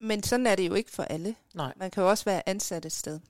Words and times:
Men 0.00 0.22
sådan 0.22 0.46
er 0.46 0.54
det 0.54 0.68
jo 0.68 0.74
ikke 0.74 0.90
for 0.90 1.02
alle. 1.02 1.34
Nej. 1.54 1.72
Man 1.76 1.90
kan 1.90 2.02
jo 2.02 2.10
også 2.10 2.24
være 2.24 2.48
ansat 2.48 2.84
et 2.84 2.92
sted. 2.92 3.20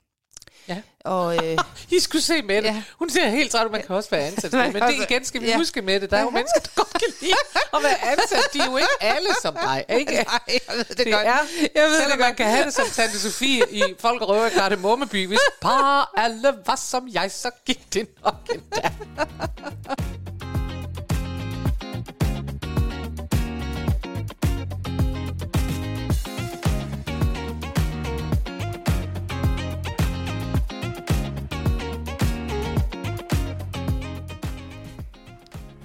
Ja. 0.68 0.82
Og 1.04 1.46
øh, 1.46 1.58
I 1.96 2.00
skulle 2.00 2.22
se 2.22 2.42
med 2.42 2.56
det. 2.56 2.64
Ja. 2.64 2.82
Hun 2.98 3.10
ser 3.10 3.28
helt 3.28 3.52
træt 3.52 3.66
ud, 3.66 3.70
man 3.70 3.82
kan 3.82 3.96
også 3.96 4.10
være 4.10 4.26
ansat. 4.26 4.52
Men 4.72 4.82
det 4.82 4.94
igen 5.10 5.24
skal 5.24 5.40
vi 5.40 5.46
ja. 5.46 5.56
huske 5.56 5.82
med 5.82 6.00
det. 6.00 6.10
Der 6.10 6.16
er 6.16 6.22
jo 6.22 6.30
mennesker, 6.30 6.60
der 6.60 6.70
godt 6.74 6.92
kan 6.92 7.08
lide 7.20 7.34
at 7.74 7.82
være 7.82 8.04
ansat. 8.12 8.44
De 8.52 8.58
er 8.60 8.66
jo 8.66 8.76
ikke 8.76 8.88
alle 9.00 9.28
som 9.42 9.54
dig. 9.54 9.84
Ikke? 9.98 10.12
nej, 10.12 10.40
jeg 10.48 10.76
ved 10.76 10.84
det, 10.84 10.98
Det 10.98 11.12
godt. 11.12 11.26
er, 11.26 11.38
jeg 11.74 11.82
ved 11.88 12.00
selvom 12.00 12.10
det 12.10 12.18
man 12.18 12.28
godt. 12.28 12.36
kan 12.36 12.46
have 12.46 12.64
det 12.64 12.74
som 12.74 12.86
Tante 12.92 13.18
Sofie 13.20 13.62
i 13.70 13.82
Folk 13.98 14.22
og 14.22 14.28
Røver 14.28 14.46
i 14.46 14.50
Kardemommeby. 14.50 15.26
Hvis 15.26 15.38
bare 15.60 16.06
alle 16.16 16.54
var 16.66 16.76
som 16.76 17.08
jeg, 17.12 17.30
så 17.30 17.50
gik 17.66 17.94
det 17.94 18.08
nok 18.24 18.50
endda. 18.54 18.92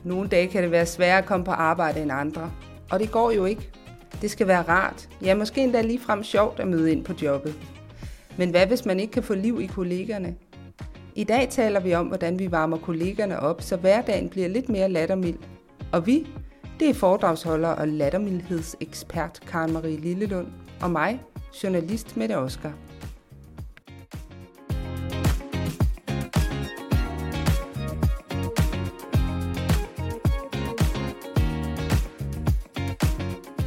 Nogle 0.05 0.29
dage 0.29 0.47
kan 0.47 0.63
det 0.63 0.71
være 0.71 0.85
sværere 0.85 1.17
at 1.17 1.25
komme 1.25 1.45
på 1.45 1.51
arbejde 1.51 2.01
end 2.01 2.11
andre. 2.11 2.51
Og 2.91 2.99
det 2.99 3.11
går 3.11 3.31
jo 3.31 3.45
ikke. 3.45 3.69
Det 4.21 4.31
skal 4.31 4.47
være 4.47 4.61
rart. 4.61 5.09
Ja, 5.21 5.35
måske 5.35 5.63
endda 5.63 5.81
ligefrem 5.81 6.23
sjovt 6.23 6.59
at 6.59 6.67
møde 6.67 6.91
ind 6.91 7.05
på 7.05 7.13
jobbet. 7.21 7.55
Men 8.37 8.49
hvad 8.49 8.67
hvis 8.67 8.85
man 8.85 8.99
ikke 8.99 9.13
kan 9.13 9.23
få 9.23 9.33
liv 9.33 9.61
i 9.61 9.65
kollegerne? 9.65 10.35
I 11.15 11.23
dag 11.23 11.49
taler 11.49 11.79
vi 11.79 11.93
om, 11.93 12.07
hvordan 12.07 12.39
vi 12.39 12.51
varmer 12.51 12.77
kollegerne 12.77 13.39
op, 13.39 13.61
så 13.61 13.77
hverdagen 13.77 14.29
bliver 14.29 14.47
lidt 14.47 14.69
mere 14.69 14.89
lattermild. 14.89 15.37
Og 15.91 16.07
vi, 16.07 16.27
det 16.79 16.89
er 16.89 16.93
foredragsholder 16.93 17.69
og 17.69 17.87
lattermildhedsekspert 17.87 19.39
Karen 19.47 19.73
Marie 19.73 19.97
Lillelund. 19.97 20.47
Og 20.81 20.91
mig, 20.91 21.21
journalist 21.63 22.17
Mette 22.17 22.37
Oskar. 22.37 22.73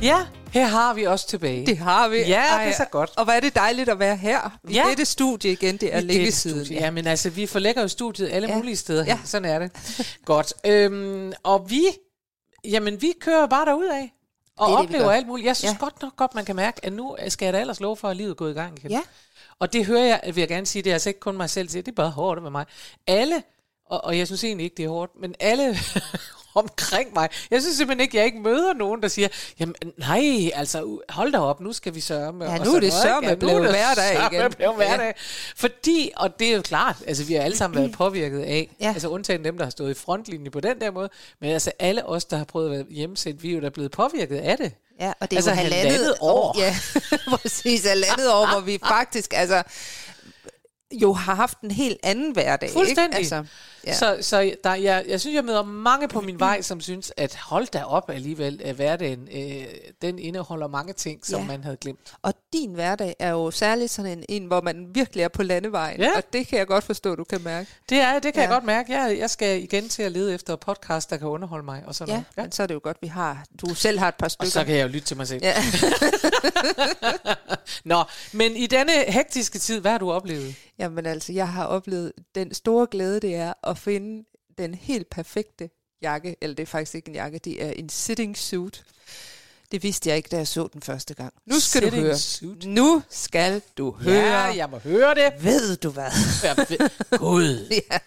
Ja, 0.03 0.27
her 0.53 0.67
har 0.67 0.95
vi 0.95 1.07
os 1.07 1.25
tilbage. 1.25 1.67
Det 1.67 1.79
har 1.79 2.09
vi. 2.09 2.17
Ja, 2.17 2.45
det 2.61 2.69
er 2.69 2.73
så 2.77 2.85
godt. 2.91 3.11
Og 3.17 3.25
hvor 3.25 3.33
er 3.33 3.41
det 3.41 3.55
dejligt 3.55 3.89
at 3.89 3.99
være 3.99 4.17
her. 4.17 4.59
I 4.69 4.73
Ja. 4.73 4.85
dette 4.91 5.05
studie 5.05 5.53
igen, 5.53 5.77
det 5.77 5.95
er 5.95 6.01
længe 6.01 6.33
siden. 6.33 6.65
studie. 6.65 6.81
Ja, 6.81 6.91
men 6.91 7.07
altså, 7.07 7.31
vi 7.31 7.47
forlægger 7.47 7.83
jo 7.83 7.89
studiet 7.89 8.29
alle 8.33 8.49
Ja. 8.49 8.57
mulige 8.57 8.77
steder. 8.77 9.05
Ja. 9.05 9.19
Sådan 9.25 9.45
er 9.51 9.59
det. 9.59 9.71
Godt. 10.25 10.55
Øhm, 10.67 11.33
og 11.43 11.71
vi, 11.71 11.83
jamen, 12.65 13.03
vi 13.03 13.13
kører 13.21 13.47
bare 13.47 13.67
derud 13.67 13.85
af. 13.87 14.13
Og 14.59 14.69
Det 14.69 14.73
er 14.75 14.79
det, 14.79 14.85
oplever 14.87 15.05
gør. 15.05 15.11
alt 15.11 15.27
muligt. 15.27 15.47
Jeg 15.47 15.57
synes 15.57 15.73
ja. 15.73 15.79
godt 15.79 16.03
nok 16.03 16.17
godt, 16.17 16.35
man 16.35 16.45
kan 16.45 16.57
mærke, 16.57 16.85
at 16.85 16.93
nu 16.93 17.17
skal 17.29 17.47
jeg 17.47 17.53
da 17.53 17.61
ellers 17.61 17.81
love 17.81 17.97
for, 17.97 18.09
at 18.09 18.17
livet 18.17 18.31
er 18.31 18.35
gået 18.35 18.51
i 18.51 18.55
gang 18.55 18.79
igen. 18.79 18.91
Ja. 18.91 19.01
Og 19.59 19.73
det 19.73 19.87
hører 19.87 20.05
jeg, 20.05 20.21
vil 20.25 20.37
jeg 20.41 20.49
gerne 20.49 20.67
sige, 20.67 20.83
det 20.83 20.91
er 20.91 20.95
altså 20.95 21.09
ikke 21.11 21.21
kun 21.21 21.37
mig 21.37 21.51
selv 21.51 21.69
til, 21.69 21.87
det 21.87 21.93
er 21.93 21.97
bare 21.97 22.11
hårdt 22.11 22.43
med 22.43 22.51
mig. 22.51 22.65
Alle, 23.07 23.43
og, 23.87 24.05
og 24.05 24.19
jeg 24.19 24.27
synes 24.27 24.45
egentlig 24.45 24.65
ikke, 24.65 24.77
det 24.77 24.85
er 24.85 24.89
hårdt, 24.89 25.13
men 25.21 25.35
alle 25.41 25.77
omkring 26.59 27.15
mig, 27.15 27.29
jeg 27.51 27.61
synes 27.63 27.77
simpelthen 27.77 28.01
ikke, 28.01 28.17
jeg 28.17 28.25
ikke 28.27 28.39
møder 28.41 28.73
nogen, 28.75 29.03
der 29.03 29.09
siger, 29.09 29.29
jamen 29.61 29.75
nej, 29.99 30.51
altså 30.55 30.99
hold 31.09 31.33
da 31.33 31.39
op, 31.39 31.61
nu 31.61 31.73
skal 31.73 31.95
vi 31.95 32.01
sørge 32.01 32.45
Ja, 32.53 32.59
nu 32.65 32.75
er 32.75 32.81
det 32.81 32.93
sørme 32.93 33.37
blevet 33.37 33.71
hverdag 33.71 34.33
igen. 34.33 34.75
hverdag. 34.77 35.15
Fordi, 35.57 36.11
og 36.17 36.39
det 36.39 36.49
er 36.49 36.57
jo 36.57 36.63
klart, 36.63 36.97
altså 37.07 37.25
vi 37.25 37.35
har 37.35 37.43
alle 37.43 37.57
sammen 37.57 37.79
været 37.81 37.93
påvirket 38.03 38.41
af, 38.41 38.71
Ja. 38.81 38.89
altså 38.95 39.09
undtagen 39.09 39.45
dem, 39.45 39.57
der 39.59 39.65
har 39.65 39.71
stået 39.71 39.91
i 39.91 39.95
frontlinjen 39.95 40.51
på 40.53 40.61
den 40.61 40.81
der 40.81 40.91
måde, 40.91 41.09
men 41.41 41.51
altså 41.51 41.73
alle 41.79 42.07
os, 42.07 42.25
der 42.25 42.37
har 42.37 42.45
prøvet 42.45 42.67
at 42.67 42.73
være 42.77 42.85
hjemsendt, 42.91 43.43
vi 43.43 43.51
er 43.51 43.55
jo 43.55 43.61
da 43.61 43.69
blevet 43.69 43.91
påvirket 43.91 44.37
af 44.39 44.57
det. 44.57 44.73
Ja, 45.01 45.13
og 45.21 45.31
det 45.31 45.33
er 45.33 45.39
Altså 45.39 45.51
jo 45.51 45.57
halvandet, 45.57 45.93
halvandet 45.93 46.15
år. 46.21 46.57
Ja, 46.61 46.77
præcis, 47.37 47.87
halvandet 47.87 48.33
år, 48.33 48.47
hvor 48.53 48.61
vi 48.61 48.79
faktisk 48.89 49.33
altså, 49.37 49.63
jo 50.93 51.13
har 51.13 51.35
haft 51.35 51.61
en 51.61 51.71
helt 51.71 51.99
anden 52.03 52.33
hverdag. 52.33 52.71
Fuldstændig. 52.71 53.05
Ikke? 53.21 53.35
Altså, 53.35 53.45
ja. 53.87 53.95
Så, 53.95 54.19
så 54.21 54.53
der, 54.65 54.75
jeg, 54.75 55.05
jeg 55.09 55.21
synes, 55.21 55.35
jeg 55.35 55.45
møder 55.45 55.63
mange 55.63 56.09
på 56.09 56.21
min 56.21 56.41
vej, 56.41 56.63
som 56.63 56.81
synes, 56.81 57.13
at 57.17 57.35
hold 57.35 57.67
da 57.67 57.83
op 57.85 58.11
alligevel, 58.11 58.61
at 58.65 58.75
hverdagen, 58.75 59.29
øh, 59.35 59.65
den 60.03 60.19
indeholder 60.19 60.67
mange 60.69 60.93
ting, 60.93 61.27
som 61.27 61.41
Ja. 61.41 61.47
man 61.47 61.65
havde 61.65 61.77
glemt. 61.77 61.99
Og 62.23 62.35
din 62.53 62.71
hverdag 62.75 63.17
er 63.19 63.31
jo 63.31 63.51
særligt 63.51 63.91
sådan 63.91 64.13
en, 64.19 64.25
en, 64.29 64.45
hvor 64.47 64.61
man 64.61 64.87
virkelig 64.95 65.23
er 65.25 65.29
på 65.29 65.43
landevejen. 65.43 66.01
Ja. 66.01 66.11
Og 66.17 66.23
det 66.33 66.47
kan 66.47 66.59
jeg 66.59 66.67
godt 66.67 66.85
forstå, 66.85 67.15
du 67.15 67.25
kan 67.25 67.41
mærke. 67.43 67.69
Det, 67.89 67.99
er, 67.99 68.13
det 68.19 68.23
kan 68.23 68.35
ja. 68.35 68.41
jeg 68.41 68.49
godt 68.49 68.65
mærke. 68.65 68.93
Jeg, 68.93 69.19
jeg 69.19 69.31
skal 69.31 69.63
igen 69.63 69.89
til 69.89 70.03
at 70.03 70.13
lede 70.13 70.35
efter 70.35 70.57
podcast, 70.57 71.11
der 71.11 71.17
kan 71.17 71.29
underholde 71.29 71.65
mig. 71.65 71.83
Og 71.87 71.95
sådan 71.95 72.09
Ja, 72.11 72.15
noget. 72.15 72.25
ja, 72.37 72.43
men 72.43 72.53
så 72.53 72.63
er 72.63 72.67
det 72.67 72.75
jo 72.75 72.81
godt, 72.83 72.97
vi 73.03 73.07
har, 73.07 73.45
du 73.61 73.75
selv 73.75 73.99
har 73.99 74.09
et 74.09 74.15
par 74.15 74.27
Og 74.27 74.31
stykker. 74.31 74.51
så 74.51 74.65
kan 74.65 74.75
jeg 74.75 74.83
jo 74.83 74.89
lytte 74.89 75.07
til 75.07 75.17
mig 75.17 75.29
selv. 75.29 75.41
Ja. 75.43 75.55
Nå, 77.85 78.05
men 78.33 78.57
i 78.57 78.67
denne 78.67 78.93
hektiske 79.09 79.59
tid, 79.59 79.81
hvad 79.81 79.91
har 79.91 79.99
du 79.99 80.13
oplevet? 80.13 80.55
Jamen 80.79 81.07
altså, 81.07 81.33
jeg 81.33 81.49
har 81.49 81.65
oplevet 81.65 82.13
den 82.35 82.55
store 82.55 82.87
glæde, 82.91 83.21
det 83.21 83.35
er 83.35 83.53
at 83.63 83.79
finde 83.79 84.25
den 84.59 84.75
helt 84.75 85.11
perfekte 85.11 85.71
jakke. 86.03 86.37
Eller 86.41 86.55
det 86.55 86.63
er 86.63 86.67
faktisk 86.67 86.95
ikke 86.95 87.09
en 87.09 87.15
jakke, 87.15 87.39
det 87.39 87.65
er 87.65 87.71
en 87.71 87.89
sitting 87.89 88.39
suit. 88.39 88.85
Det 89.73 89.83
vidste 89.83 90.09
jeg 90.09 90.17
ikke, 90.17 90.29
da 90.29 90.37
jeg 90.37 90.49
så 90.49 90.69
den 90.73 90.83
første 90.83 91.15
gang. 91.15 91.33
Nu 91.47 91.61
skal 91.61 91.83
Sitting 91.83 92.03
du 92.03 92.07
høre. 92.07 92.19
suit. 92.19 92.67
Nu 92.67 93.03
skal 93.09 93.63
du 93.79 93.91
høre. 93.91 94.15
Ja, 94.15 94.57
jeg 94.57 94.71
må 94.71 94.79
høre 94.79 95.15
det. 95.15 95.45
Ved 95.45 95.77
du 95.77 95.91
hvad? 95.91 96.11
Gud. 97.19 97.69
ja. 97.91 97.99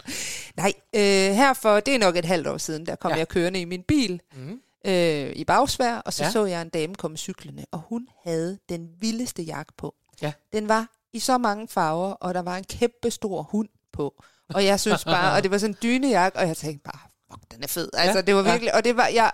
Nej, 0.55 0.73
øh, 0.95 1.35
her 1.35 1.53
for, 1.53 1.79
det 1.79 1.95
er 1.95 1.99
nok 1.99 2.15
et 2.15 2.25
halvt 2.25 2.47
år 2.47 2.57
siden, 2.57 2.85
der 2.85 2.95
kom 2.95 3.11
ja. 3.11 3.17
Jeg 3.17 3.27
kørende 3.27 3.61
i 3.61 3.65
min 3.65 3.83
bil 3.83 4.21
mm. 4.35 4.61
øh, 4.85 5.31
i 5.35 5.43
bagsvær, 5.43 5.95
og 5.95 6.13
så. 6.13 6.23
Ja. 6.23 6.31
så 6.31 6.45
jeg 6.45 6.61
en 6.61 6.69
dame 6.69 6.95
komme 6.95 7.17
cyklende, 7.17 7.65
og 7.71 7.81
hun 7.89 8.07
havde 8.23 8.59
den 8.69 8.89
vildeste 8.99 9.43
jakke 9.43 9.73
på. 9.77 9.95
Ja. 10.21 10.31
Den 10.53 10.67
var 10.67 10.87
i 11.13 11.19
så 11.19 11.37
mange 11.37 11.67
farver, 11.67 12.11
og 12.11 12.33
der 12.33 12.41
var 12.41 12.57
en 12.57 12.63
kæmpe 12.63 13.11
stor 13.11 13.41
hund 13.41 13.69
på. 13.93 14.23
Og 14.53 14.65
jeg 14.65 14.79
synes 14.79 15.05
bare, 15.05 15.33
og 15.35 15.43
det 15.43 15.51
var 15.51 15.57
sådan 15.57 15.73
en 15.73 15.77
dynejakke, 15.83 16.39
og 16.39 16.47
jeg 16.47 16.57
tænkte 16.57 16.83
bare, 16.83 16.99
fuck, 17.31 17.51
den 17.51 17.63
er 17.63 17.67
fed. 17.67 17.89
Altså, 17.93 18.17
Ja, 18.17 18.21
det 18.21 18.35
var 18.35 18.43
ja. 18.43 18.51
virkelig, 18.51 18.75
og 18.75 18.83
det 18.83 18.97
var, 18.97 19.07
jeg, 19.07 19.31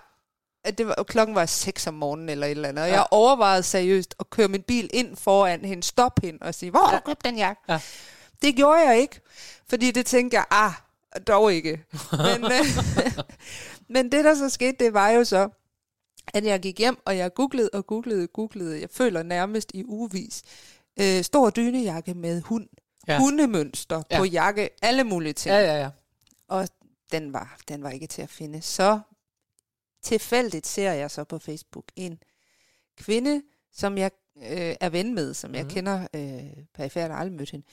det 0.78 0.88
var, 0.88 1.04
klokken 1.08 1.36
var 1.36 1.46
6 1.46 1.88
om 1.88 1.94
morgenen 1.94 2.30
eller 2.30 2.48
et 2.48 2.52
eller 2.52 2.70
andet, 2.70 2.84
og 2.84 2.90
Ja. 2.90 2.96
jeg 2.96 3.06
overvejede 3.12 3.64
seriøst 3.64 4.16
at 4.20 4.30
køre 4.30 4.48
min 4.48 4.62
bil 4.62 4.90
ind 4.94 5.16
foran 5.16 5.66
hende, 5.66 5.84
stoppe 5.84 6.26
hende 6.26 6.40
og 6.42 6.56
sige, 6.56 6.70
hvor 6.70 6.80
har 6.80 7.00
du 7.00 7.06
købt 7.06 7.26
den 7.26 7.38
jakke? 7.38 7.62
Ja. 7.70 7.80
Det 8.42 8.56
gjorde 8.56 8.80
jeg 8.80 9.00
ikke, 9.00 9.22
fordi 9.70 9.92
det 9.92 10.06
tænkte 10.06 10.38
jeg, 10.38 10.46
ah, 10.52 10.72
dog 11.28 11.54
ikke. 11.54 11.84
Men, 12.12 12.52
men 13.94 14.12
det, 14.12 14.26
der 14.26 14.36
så 14.36 14.50
skete, 14.50 14.86
det 14.86 14.94
var 14.94 15.10
jo 15.10 15.24
så, 15.24 15.50
at 16.34 16.46
jeg 16.46 16.60
gik 16.60 16.78
hjem, 16.80 16.98
og 17.06 17.18
jeg 17.18 17.34
googlede 17.34 17.70
og 17.74 17.88
googlede 17.88 18.24
og 18.24 18.30
googlede. 18.34 18.82
Jeg 18.82 18.90
føler 18.92 19.24
nærmest 19.24 19.72
i 19.74 19.84
ugevis. 19.86 20.42
Øh, 21.00 21.24
stor 21.24 21.50
dynejakke 21.50 22.14
med 22.14 22.42
hund. 22.42 22.68
Ja. 23.08 23.20
Hundemønster 23.20 24.04
ja. 24.12 24.18
På 24.18 24.26
jakke. 24.26 24.70
Alle 24.82 25.04
mulige 25.04 25.34
ting. 25.34 25.54
Ja, 25.54 25.60
ja, 25.60 25.82
ja. 25.82 25.90
Og 26.48 26.68
den 27.12 27.34
var, 27.34 27.58
den 27.68 27.84
var 27.84 27.90
ikke 27.90 28.08
til 28.08 28.22
at 28.22 28.30
finde. 28.30 28.62
Så 28.62 29.00
tilfældigt 30.04 30.68
ser 30.68 30.92
jeg 30.92 31.12
så 31.12 31.24
på 31.24 31.40
Facebook 31.40 31.86
en 31.96 32.20
kvinde, 32.98 33.42
som 33.74 33.98
jeg 33.98 34.12
øh, 34.38 34.76
er 34.82 34.90
ven 34.90 35.16
med, 35.16 35.34
som 35.34 35.56
jeg 35.56 35.64
Mhm. 35.64 35.70
kender 35.74 36.08
øh, 36.14 36.64
perifært 36.74 37.12
og 37.12 37.20
aldrig 37.20 37.38
mødt 37.38 37.52
hende. 37.52 37.66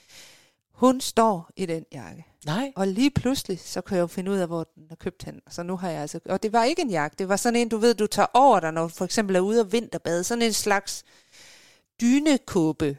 Hun 0.72 1.00
står 1.00 1.50
i 1.56 1.66
den 1.66 1.84
jakke. 1.92 2.24
Nej. 2.46 2.72
Og 2.76 2.88
lige 2.88 3.10
pludselig, 3.10 3.60
så 3.60 3.80
kan 3.80 3.96
jeg 3.96 4.02
jo 4.02 4.06
finde 4.06 4.30
ud 4.30 4.36
af, 4.36 4.46
hvor 4.46 4.64
den 4.74 4.86
har 4.88 4.96
købt 4.96 5.22
hen. 5.24 5.40
Så 5.50 5.62
nu 5.62 5.76
har 5.76 5.90
jeg 5.90 6.00
altså... 6.00 6.20
Og 6.24 6.42
det 6.42 6.52
var 6.52 6.64
ikke 6.64 6.82
en 6.82 6.90
jakke. 6.90 7.16
Det 7.18 7.28
var 7.28 7.36
sådan 7.36 7.56
en, 7.60 7.68
du 7.68 7.76
ved, 7.76 7.94
du 7.94 8.06
tager 8.06 8.26
over 8.34 8.60
dig, 8.60 8.72
når 8.72 8.82
du 8.82 8.88
for 8.88 9.04
eksempel 9.04 9.36
er 9.36 9.40
ude 9.40 9.60
og 9.60 9.72
vinterbade. 9.72 10.24
Sådan 10.24 10.42
en 10.42 10.52
slags 10.52 11.04
dynekåbe. 12.00 12.98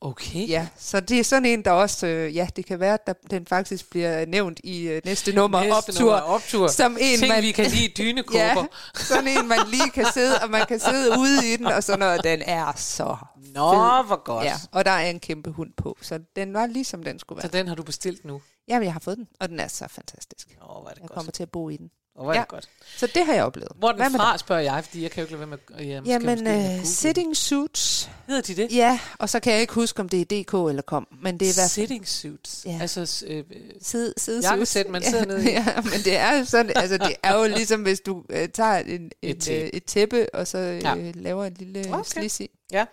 Okay. 0.00 0.48
Ja, 0.48 0.68
så 0.78 1.00
det 1.00 1.18
er 1.20 1.24
sådan 1.24 1.46
en, 1.46 1.64
der 1.64 1.70
også... 1.70 2.06
Øh, 2.06 2.36
ja, 2.36 2.48
det 2.56 2.66
kan 2.66 2.80
være, 2.80 2.94
at 2.94 3.06
der, 3.06 3.12
den 3.30 3.46
faktisk 3.46 3.90
bliver 3.90 4.26
nævnt 4.26 4.60
i 4.64 4.82
øh, 4.88 5.02
næste 5.04 5.32
nummer, 5.32 5.60
Næste 5.60 5.72
optur. 5.76 6.00
nummer, 6.00 6.20
optur. 6.20 6.66
Som 6.68 6.96
en, 7.00 7.18
Ting, 7.18 7.28
man, 7.32 7.42
vi 7.42 7.52
kan 7.52 7.66
lide, 7.70 7.88
dynekåber. 7.98 8.38
ja, 8.44 8.66
sådan 8.94 9.28
en, 9.28 9.48
man 9.48 9.58
lige 9.70 9.90
kan 9.94 10.06
sidde, 10.14 10.38
og 10.42 10.50
man 10.50 10.66
kan 10.66 10.80
sidde 10.80 11.18
ude 11.18 11.52
i 11.52 11.56
den, 11.56 11.66
og 11.66 11.82
sådan 11.84 11.98
noget. 11.98 12.24
Den 12.24 12.42
er 12.46 12.72
så 12.76 13.16
Nå, 13.36 13.70
fed. 13.72 14.06
hvor 14.06 14.24
godt. 14.24 14.44
Ja, 14.44 14.54
og 14.72 14.84
der 14.84 14.90
er 14.90 15.10
en 15.10 15.20
kæmpe 15.20 15.50
hund 15.50 15.70
på, 15.76 15.98
så 16.02 16.20
den 16.36 16.54
var 16.54 16.66
ligesom 16.66 17.02
den 17.02 17.18
skulle 17.18 17.42
Så 17.42 17.48
være. 17.48 17.58
den 17.60 17.68
har 17.68 17.74
du 17.74 17.82
bestilt 17.82 18.24
nu? 18.24 18.40
Jamen, 18.68 18.84
jeg 18.84 18.92
har 18.92 19.00
fået 19.00 19.16
den, 19.16 19.28
og 19.40 19.48
den 19.48 19.60
er 19.60 19.68
så 19.68 19.88
fantastisk. 19.88 20.48
Åh, 20.62 20.66
hvor 20.68 20.88
er 20.88 20.94
det 20.94 21.00
Jeg 21.00 21.08
godt. 21.08 21.14
kommer 21.16 21.32
til 21.32 21.42
at 21.42 21.50
bo 21.50 21.68
i 21.68 21.76
den. 21.76 21.90
Åh, 22.16 22.22
hvor 22.24 22.32
er 22.32 22.36
det 22.36 22.38
Ja. 22.40 22.44
godt. 22.48 22.68
Så 22.96 23.06
det 23.06 23.26
har 23.26 23.34
jeg 23.34 23.44
oplevet. 23.44 23.72
Hvor 23.76 23.92
Hvad 23.92 24.04
den 24.04 24.12
med 24.12 24.20
fra, 24.20 24.38
spørger 24.38 24.62
jeg, 24.62 24.84
fordi 24.84 25.02
jeg 25.02 25.10
kan 25.10 25.20
jo 25.20 25.24
ikke 25.24 25.32
lade 25.32 25.50
være 25.50 25.58
med 25.76 25.78
at... 25.78 25.86
Jamen, 26.08 26.46
Jamen, 26.46 26.78
uh, 26.80 26.84
sitting 26.84 27.36
suits. 27.36 28.10
Hedder 28.28 28.42
de 28.42 28.56
det? 28.56 28.72
Ja, 28.72 28.98
og 29.18 29.28
så 29.28 29.40
kan 29.40 29.52
jeg 29.52 29.60
ikke 29.60 29.74
huske, 29.74 30.00
om 30.00 30.08
det 30.08 30.20
er 30.20 30.24
DK 30.42 30.68
eller 30.70 30.82
kom, 30.82 31.06
men 31.22 31.40
det 31.40 31.46
er 31.48 31.52
i 31.52 31.54
hvert 31.56 31.60
fald 31.62 31.68
Sitting 31.88 32.08
suits. 32.08 32.62
Ja. 32.66 32.78
Altså, 32.80 33.24
øh, 33.28 33.44
sid, 33.82 34.12
sid, 34.16 34.42
Jakkesæt, 34.42 34.88
man 34.88 35.02
sidder 35.02 35.24
nede 35.26 35.50
i. 35.50 35.52
Ja, 35.58 35.66
men 35.82 35.92
det 36.04 36.16
er 36.16 36.44
sådan, 36.44 36.72
altså 36.76 36.98
det 36.98 37.16
er 37.22 37.38
jo 37.38 37.44
ligesom, 37.44 37.82
hvis 37.82 38.00
du 38.00 38.16
uh, 38.16 38.36
tager 38.54 38.76
en, 38.78 39.10
Et 39.22 39.30
et, 39.30 39.38
tæppe. 39.40 39.62
uh, 39.64 39.70
et 39.76 39.84
tæppe, 39.84 40.34
og 40.34 40.46
så 40.46 40.58
uh, 40.58 40.82
Ja. 40.82 40.94
laver 41.14 41.44
en 41.44 41.54
lille 41.58 41.84
okay. 41.92 42.02
slis 42.06 42.40
i. 42.40 42.50
ja. 42.72 42.84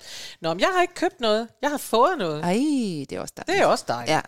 Nå, 0.41 0.53
men 0.53 0.59
jeg 0.59 0.69
har 0.75 0.81
ikke 0.81 0.93
købt 0.93 1.19
noget. 1.21 1.47
Jeg 1.61 1.69
har 1.69 1.77
fået 1.77 2.17
noget. 2.17 2.41
Ej, 2.43 2.53
det 3.09 3.11
er 3.11 3.19
også 3.21 3.33
dejligt. 3.37 3.47
Det 3.57 3.61
er 3.61 3.65
også 3.65 3.85
dejligt. 3.87 4.11
Ja. 4.15 4.21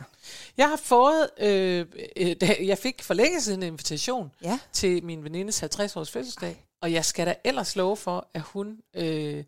Jeg 0.58 0.70
har 0.70 0.76
fået, 0.84 1.30
øh, 1.40 1.86
øh, 2.18 2.36
jeg 2.68 2.78
fik 2.78 3.04
for 3.04 3.14
længe 3.14 3.42
siden 3.42 3.64
en 3.64 3.68
invitation 3.68 4.32
Ja. 4.44 4.60
til 4.74 5.04
min 5.04 5.24
venindes 5.24 5.64
50-års 5.64 6.12
fødselsdag, 6.12 6.66
og 6.82 6.94
jeg 6.94 7.06
skal 7.06 7.28
da 7.28 7.36
ellers 7.44 7.76
love 7.76 7.98
for, 7.98 8.28
at 8.34 8.42
hun 8.42 8.78
øh, 8.96 9.44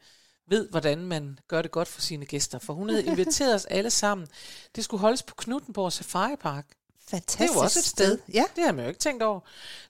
ved, 0.50 0.70
hvordan 0.70 0.98
man 1.06 1.40
gør 1.48 1.62
det 1.62 1.72
godt 1.72 1.88
for 1.88 2.02
sine 2.02 2.26
gæster. 2.26 2.60
For 2.60 2.74
hun 2.74 2.90
havde 2.90 3.06
inviteret 3.12 3.56
os 3.56 3.66
alle 3.66 3.90
sammen. 3.90 4.28
Det 4.76 4.84
skulle 4.84 5.02
holdes 5.02 5.24
på 5.24 5.36
Knuttenborg 5.38 5.94
Safari 5.94 6.36
Park. 6.36 6.66
Fantastisk 7.10 7.40
Det 7.40 7.50
er 7.50 7.54
jo 7.54 7.60
også 7.64 7.80
et 7.80 7.86
sted. 7.86 8.18
Ja. 8.34 8.44
Det 8.56 8.64
har 8.64 8.72
man 8.72 8.84
jo 8.86 8.90
ikke 8.90 9.00
tænkt 9.00 9.24
over. 9.24 9.40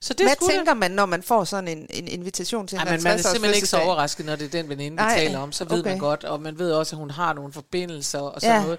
Så 0.00 0.14
det 0.14 0.26
Hvad 0.26 0.34
skulle 0.34 0.52
tænker 0.54 0.74
man, 0.74 0.90
når 0.90 1.06
man 1.06 1.22
får 1.22 1.44
sådan 1.44 1.68
en, 1.78 1.86
en 1.90 2.08
invitation 2.08 2.66
til 2.66 2.76
en 2.76 2.86
Ej, 2.86 2.92
men 2.96 3.02
man 3.02 3.12
er 3.12 3.16
50-års 3.16 3.30
simpelthen 3.32 3.54
ikke 3.54 3.66
så 3.66 3.78
overrasket, 3.80 4.26
når 4.26 4.36
det 4.36 4.44
er 4.44 4.48
den 4.50 4.68
veninde, 4.68 4.90
vi 4.96 5.02
Nej, 5.02 5.16
taler 5.16 5.38
om. 5.38 5.52
Så 5.52 5.64
ved 5.64 5.78
okay. 5.80 5.90
man 5.90 5.98
godt, 5.98 6.24
og 6.24 6.42
man 6.42 6.58
ved 6.58 6.72
også, 6.72 6.96
at 6.96 6.98
hun 6.98 7.10
har 7.10 7.32
nogle 7.32 7.52
forbindelser 7.52 8.18
og 8.18 8.40
sådan 8.40 8.56
Ja. 8.56 8.62
noget. 8.62 8.78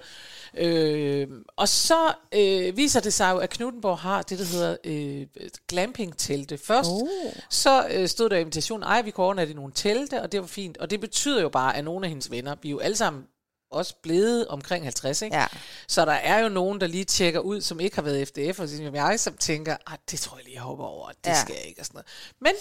Øh, 0.54 1.28
og 1.56 1.68
så 1.68 2.12
øh, 2.34 2.76
viser 2.76 3.00
det 3.00 3.12
sig 3.12 3.32
jo, 3.32 3.38
at 3.38 3.50
Knuttenborg 3.50 3.98
har 3.98 4.22
det, 4.22 4.38
der 4.38 4.44
hedder 4.44 4.76
øh, 4.84 5.26
glamping-telte. 5.68 6.58
Først 6.58 6.90
Oh. 6.92 7.08
så 7.50 7.86
øh, 7.90 8.08
stod 8.08 8.28
der 8.30 8.36
i 8.36 8.40
invitationen, 8.40 8.82
ej, 8.82 9.02
vi 9.02 9.10
kan 9.10 9.24
overnatte 9.24 9.52
i 9.52 9.56
nogle 9.56 9.72
telte, 9.74 10.22
og 10.22 10.32
det 10.32 10.40
var 10.40 10.46
fint. 10.46 10.78
Og 10.78 10.90
det 10.90 11.00
betyder 11.00 11.42
jo 11.42 11.48
bare, 11.48 11.76
at 11.76 11.84
nogle 11.84 12.06
af 12.06 12.08
hendes 12.08 12.30
venner, 12.30 12.56
vi 12.62 12.68
er 12.68 12.72
jo 12.72 12.78
alle 12.78 12.96
sammen 12.96 13.24
også 13.70 13.94
blevet 14.02 14.48
omkring 14.48 14.84
50, 14.84 15.22
ikke? 15.22 15.36
Ja. 15.36 15.46
Så 15.88 16.04
der 16.04 16.12
er 16.12 16.38
jo 16.38 16.48
nogen, 16.48 16.80
der 16.80 16.86
lige 16.86 17.04
tjekker 17.04 17.40
ud, 17.40 17.60
som 17.60 17.80
ikke 17.80 17.96
har 17.96 18.02
været 18.02 18.28
FDF, 18.28 18.60
og 18.60 18.68
som 18.68 18.94
jeg, 18.94 19.20
som 19.20 19.36
tænker, 19.36 19.76
at 19.92 20.00
det 20.10 20.20
tror 20.20 20.36
jeg 20.36 20.44
lige, 20.44 20.54
jeg 20.54 20.62
hopper 20.62 20.84
over, 20.84 21.08
det 21.08 21.30
ja. 21.30 21.40
skal 21.40 21.54
jeg 21.58 21.68
ikke, 21.68 21.80
og 21.80 21.86
sådan 21.86 22.00
noget. 22.40 22.54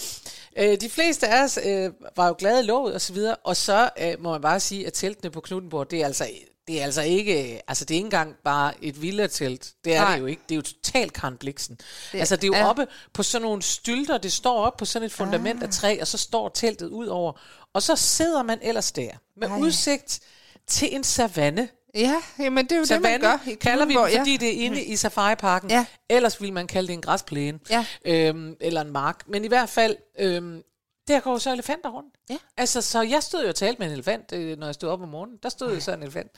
Men 0.58 0.72
øh, 0.72 0.82
de 0.82 0.90
fleste 0.90 1.28
af 1.28 1.44
os 1.44 1.60
øh, 1.66 1.92
var 2.16 2.28
jo 2.28 2.36
glade 2.38 2.64
i 2.64 2.66
lovet, 2.66 2.94
og 2.94 3.02
så 3.02 3.14
videre, 3.14 3.36
og 3.36 3.56
så 3.56 3.90
øh, 4.02 4.16
må 4.20 4.32
man 4.32 4.42
bare 4.42 4.60
sige, 4.60 4.88
at 4.88 4.94
teltene 4.94 5.32
på 5.32 5.42
Knuttenborg, 5.42 5.92
det 5.92 6.02
er 6.02 6.06
altså, 6.06 6.30
det 6.68 6.80
er 6.80 6.84
altså 6.84 7.02
ikke, 7.02 7.62
altså 7.68 7.86
det 7.86 7.94
er 7.94 7.96
ikke 7.96 8.06
engang 8.06 8.36
bare 8.44 8.74
et 8.82 9.02
villatelt, 9.02 9.74
det 9.86 9.96
er 9.96 10.02
Nej. 10.02 10.14
det 10.14 10.22
jo 10.22 10.26
ikke, 10.26 10.42
det 10.50 10.56
er 10.56 10.56
jo 10.56 10.62
totalt 10.62 11.14
Karen 11.14 11.38
Bliksen. 11.38 11.80
Det, 12.12 12.20
altså 12.20 12.36
det 12.36 12.44
er 12.44 12.48
jo 12.48 12.54
ja. 12.54 12.60
ja. 12.60 12.70
oppe 12.70 12.88
på 13.14 13.24
sådan 13.24 13.46
nogle 13.46 13.62
stylter, 13.62 14.18
det 14.18 14.32
står 14.32 14.60
op 14.60 14.78
på 14.78 14.86
sådan 14.86 15.06
et 15.06 15.12
fundament 15.12 15.64
ah. 15.64 15.68
af 15.68 15.74
træ, 15.74 15.98
og 16.02 16.08
så 16.08 16.18
står 16.18 16.50
teltet 16.50 16.88
ud 16.88 17.08
over, 17.08 17.34
og 17.74 17.82
så 17.82 17.96
sidder 17.96 18.44
man 18.44 18.60
ellers 18.62 18.92
der, 18.92 19.10
med 19.38 19.48
Ej. 19.48 19.60
udsigt 19.60 20.20
til 20.68 20.96
en 20.96 21.04
savanne, 21.04 21.70
Ja, 21.96 22.22
jamen 22.40 22.66
det 22.66 22.72
er 22.72 22.76
jo 22.76 22.82
det, 22.82 22.90
man 22.90 23.02
Savanne 23.04 23.26
gør. 23.26 23.52
i 23.52 23.54
kalder 23.54 23.86
vi 23.86 23.94
den, 23.94 24.00
Knuthenborg, 24.02 24.20
fordi 24.20 24.32
ja. 24.32 24.38
det 24.38 24.48
er 24.48 24.66
inde 24.66 24.84
i 24.84 24.96
safariparken. 24.96 25.70
Ja. 25.70 25.86
Ellers 26.10 26.42
ville 26.42 26.54
man 26.54 26.68
kalde 26.68 26.88
det 26.88 26.94
en 26.94 27.02
græsplæne. 27.02 27.60
Ja. 27.70 27.86
Øhm, 28.06 28.56
eller 28.62 28.82
en 28.82 28.92
mark. 28.92 29.24
Men 29.28 29.46
i 29.46 29.48
hvert 29.48 29.70
fald, 29.70 29.96
øhm, 30.20 30.62
der 31.08 31.20
går 31.20 31.38
så 31.38 31.52
elefanter 31.52 31.90
rundt. 31.90 32.16
Ja. 32.30 32.38
Altså, 32.58 32.82
så 32.82 33.02
jeg 33.02 33.24
stod 33.24 33.42
jo 33.44 33.50
og 33.50 33.56
talte 33.56 33.80
med 33.80 33.88
en 33.88 33.94
elefant, 33.94 34.32
øh, 34.32 34.58
når 34.58 34.68
jeg 34.68 34.74
stod 34.76 34.90
op 34.90 35.02
om 35.02 35.08
morgenen. 35.10 35.38
Der 35.44 35.50
stod 35.50 35.74
jo 35.74 35.80
så 35.80 35.94
en 35.94 36.04
elefant. 36.04 36.32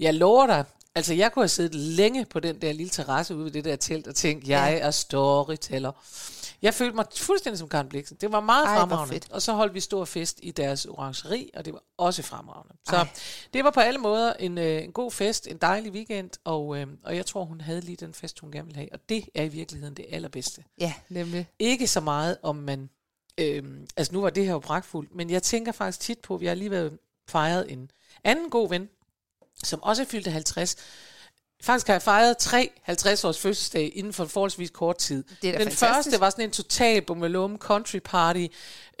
Jeg 0.00 0.14
lover 0.14 0.46
dig, 0.46 0.64
altså 0.94 1.14
jeg 1.14 1.32
kunne 1.32 1.42
have 1.42 1.48
siddet 1.48 1.74
længe 1.74 2.24
på 2.24 2.40
den 2.40 2.60
der 2.62 2.72
lille 2.72 2.90
terrasse 2.90 3.36
ude 3.36 3.44
ved 3.44 3.52
det 3.52 3.64
der 3.64 3.76
telt 3.76 4.06
og 4.06 4.14
tænkt, 4.14 4.48
jeg 4.48 4.78
er 4.78 4.90
storyteller. 4.90 5.92
Jeg 6.62 6.74
følte 6.74 6.96
mig 6.96 7.04
fuldstændig 7.16 7.58
som 7.58 7.68
Karen 7.68 7.88
Bliksen. 7.88 8.16
Det 8.20 8.32
var 8.32 8.40
meget 8.40 8.66
Ej, 8.66 8.78
fremragende. 8.78 9.12
fedt. 9.14 9.30
Og 9.30 9.42
så 9.42 9.52
holdt 9.52 9.74
vi 9.74 9.80
stor 9.80 10.04
fest 10.04 10.38
i 10.42 10.50
deres 10.50 10.84
orangeri, 10.86 11.50
og 11.54 11.64
det 11.64 11.72
var 11.72 11.82
også 11.98 12.22
fremragende. 12.22 12.74
Så 12.88 12.96
Ej. 12.96 13.08
det 13.52 13.64
var 13.64 13.70
på 13.70 13.80
alle 13.80 13.98
måder 13.98 14.32
en, 14.32 14.58
øh, 14.58 14.84
en 14.84 14.92
god 14.92 15.10
fest, 15.12 15.46
en 15.46 15.56
dejlig 15.56 15.92
weekend, 15.92 16.30
og, 16.44 16.76
øh, 16.78 16.86
og 17.04 17.16
jeg 17.16 17.26
tror, 17.26 17.44
hun 17.44 17.60
havde 17.60 17.80
lige 17.80 17.96
den 17.96 18.14
fest, 18.14 18.38
hun 18.38 18.52
gerne 18.52 18.66
ville 18.66 18.78
have. 18.78 18.88
Og 18.92 18.98
det 19.08 19.28
er 19.34 19.42
i 19.42 19.48
virkeligheden 19.48 19.94
det 19.94 20.06
allerbedste. 20.10 20.64
Ja, 20.80 20.92
nemlig. 21.08 21.48
Ikke 21.58 21.86
så 21.86 22.00
meget, 22.00 22.36
om 22.42 22.56
man... 22.56 22.90
Øh, 23.38 23.62
altså 23.96 24.12
nu 24.12 24.20
var 24.20 24.30
det 24.30 24.44
her 24.44 24.52
jo 24.52 24.58
pragtfuldt, 24.58 25.14
men 25.14 25.30
jeg 25.30 25.42
tænker 25.42 25.72
faktisk 25.72 26.00
tit 26.00 26.18
på, 26.18 26.36
vi 26.36 26.46
har 26.46 26.54
lige 26.54 26.70
været 26.70 26.98
fejret 27.28 27.72
en 27.72 27.90
anden 28.24 28.50
god 28.50 28.68
ven, 28.68 28.88
som 29.64 29.82
også 29.82 30.04
fyldte 30.04 30.30
50. 30.30 30.76
Faktisk 31.62 31.86
har 31.86 31.94
jeg 31.94 32.02
fejret 32.02 32.38
tre 32.38 32.70
50-års 32.88 33.38
fødselsdage 33.40 33.88
inden 33.88 34.12
for 34.12 34.24
forholdsvis 34.24 34.70
kort 34.70 34.98
tid. 34.98 35.24
Det 35.42 35.48
er 35.48 35.52
Den 35.52 35.60
fantastisk. 35.60 35.80
første 35.80 36.20
var 36.20 36.30
sådan 36.30 36.44
en 36.44 36.50
total 36.50 37.02
bummelum 37.02 37.58
country 37.58 37.98
party, 38.04 38.46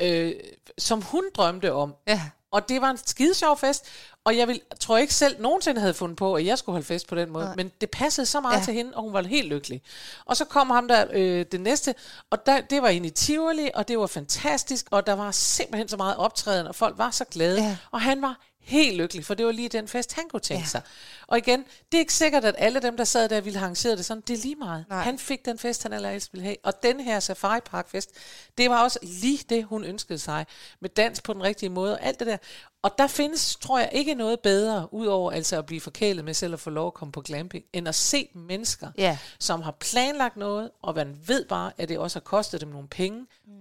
øh, 0.00 0.32
som 0.78 1.02
hun 1.02 1.24
drømte 1.34 1.72
om. 1.72 1.94
Ja. 2.06 2.20
Og 2.50 2.68
det 2.68 2.80
var 2.80 2.90
en 2.90 2.96
skide 3.06 3.34
sjov 3.34 3.58
fest, 3.58 3.86
og 4.24 4.36
jeg 4.36 4.48
vil, 4.48 4.60
tror 4.80 4.98
ikke 4.98 5.14
selv 5.14 5.40
nogensinde 5.42 5.80
havde 5.80 5.94
fundet 5.94 6.16
på, 6.18 6.34
at 6.34 6.46
jeg 6.46 6.58
skulle 6.58 6.74
holde 6.74 6.86
fest 6.86 7.06
på 7.08 7.14
den 7.14 7.30
måde, 7.30 7.44
Nej. 7.44 7.54
men 7.56 7.72
det 7.80 7.90
passede 7.90 8.26
så 8.26 8.40
meget 8.40 8.58
Ja. 8.58 8.64
til 8.64 8.74
hende, 8.74 8.92
og 8.94 9.02
hun 9.02 9.12
var 9.12 9.22
helt 9.22 9.48
lykkelig. 9.48 9.82
Og 10.24 10.36
så 10.36 10.44
kom 10.44 10.70
ham 10.70 10.88
der, 10.88 11.04
øh, 11.12 11.46
det 11.52 11.60
næste, 11.60 11.94
og 12.30 12.46
der, 12.46 12.60
det 12.60 12.82
var 12.82 12.88
inde 12.88 13.06
i 13.06 13.10
Tivoli, 13.10 13.70
og 13.74 13.88
det 13.88 13.98
var 13.98 14.06
fantastisk, 14.06 14.86
og 14.90 15.06
der 15.06 15.12
var 15.12 15.30
simpelthen 15.30 15.88
så 15.88 15.96
meget 15.96 16.16
optræden, 16.16 16.66
og 16.66 16.74
folk 16.74 16.98
var 16.98 17.10
så 17.10 17.24
glade, 17.24 17.62
Ja. 17.62 17.76
og 17.90 18.00
han 18.00 18.22
var 18.22 18.40
helt 18.62 18.96
lykkelig, 18.96 19.24
for 19.24 19.34
det 19.34 19.46
var 19.46 19.52
lige 19.52 19.68
den 19.68 19.88
fest, 19.88 20.12
han 20.12 20.28
kunne 20.28 20.40
tænke 20.40 20.60
Ja. 20.62 20.66
sig. 20.66 20.82
Og 21.26 21.38
igen, 21.38 21.60
det 21.92 21.98
er 21.98 22.00
ikke 22.00 22.14
sikkert, 22.14 22.44
at 22.44 22.54
alle 22.58 22.80
dem, 22.80 22.96
der 22.96 23.04
sad 23.04 23.28
der, 23.28 23.40
ville 23.40 23.58
have 23.58 23.64
arrangeret 23.64 23.98
det 23.98 24.06
sådan. 24.06 24.22
Det 24.26 24.34
er 24.38 24.42
lige 24.42 24.54
meget. 24.56 24.84
Nej. 24.88 25.02
Han 25.02 25.18
fik 25.18 25.44
den 25.44 25.58
fest, 25.58 25.82
han 25.82 25.92
allerhelst 25.92 26.32
ville 26.32 26.44
have. 26.44 26.56
Og 26.64 26.82
den 26.82 27.00
her 27.00 27.20
Safari 27.20 27.60
Park 27.60 27.88
fest, 27.88 28.10
det 28.58 28.70
var 28.70 28.82
også 28.82 28.98
lige 29.02 29.44
det, 29.48 29.64
hun 29.64 29.84
ønskede 29.84 30.18
sig. 30.18 30.46
Med 30.80 30.90
dans 30.90 31.20
på 31.20 31.32
den 31.32 31.42
rigtige 31.42 31.70
måde 31.70 31.92
og 31.94 32.02
alt 32.02 32.18
det 32.18 32.26
der. 32.26 32.36
Og 32.82 32.90
der 32.98 33.06
findes, 33.06 33.56
tror 33.56 33.78
jeg, 33.78 33.90
ikke 33.92 34.14
noget 34.14 34.40
bedre, 34.40 34.88
udover 34.94 35.32
altså 35.32 35.58
at 35.58 35.66
blive 35.66 35.80
forkælet 35.80 36.24
med 36.24 36.34
selv 36.34 36.52
at 36.54 36.60
få 36.60 36.70
lov 36.70 36.86
at 36.86 36.94
komme 36.94 37.12
på 37.12 37.20
glamping, 37.20 37.64
end 37.72 37.88
at 37.88 37.94
se 37.94 38.28
mennesker, 38.34 38.90
Ja. 38.98 39.18
som 39.38 39.62
har 39.62 39.70
planlagt 39.80 40.36
noget, 40.36 40.70
og 40.82 40.94
man 40.94 41.18
ved 41.26 41.44
bare, 41.44 41.72
at 41.78 41.88
det 41.88 41.98
også 41.98 42.16
har 42.18 42.24
kostet 42.24 42.60
dem 42.60 42.68
nogle 42.68 42.88
penge, 42.88 43.26
mm. 43.46 43.52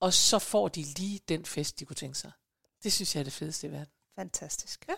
og 0.00 0.12
så 0.12 0.38
får 0.38 0.68
de 0.68 0.82
lige 0.82 1.20
den 1.28 1.44
fest, 1.44 1.80
de 1.80 1.84
kunne 1.84 1.96
tænke 1.96 2.18
sig. 2.18 2.30
Det 2.82 2.92
synes 2.92 3.14
jeg 3.14 3.20
er 3.20 3.24
det 3.24 3.32
fedeste 3.32 3.66
i 3.66 3.70
verden. 3.70 3.86
Fantastisk. 4.16 4.84
Ja. 4.88 4.94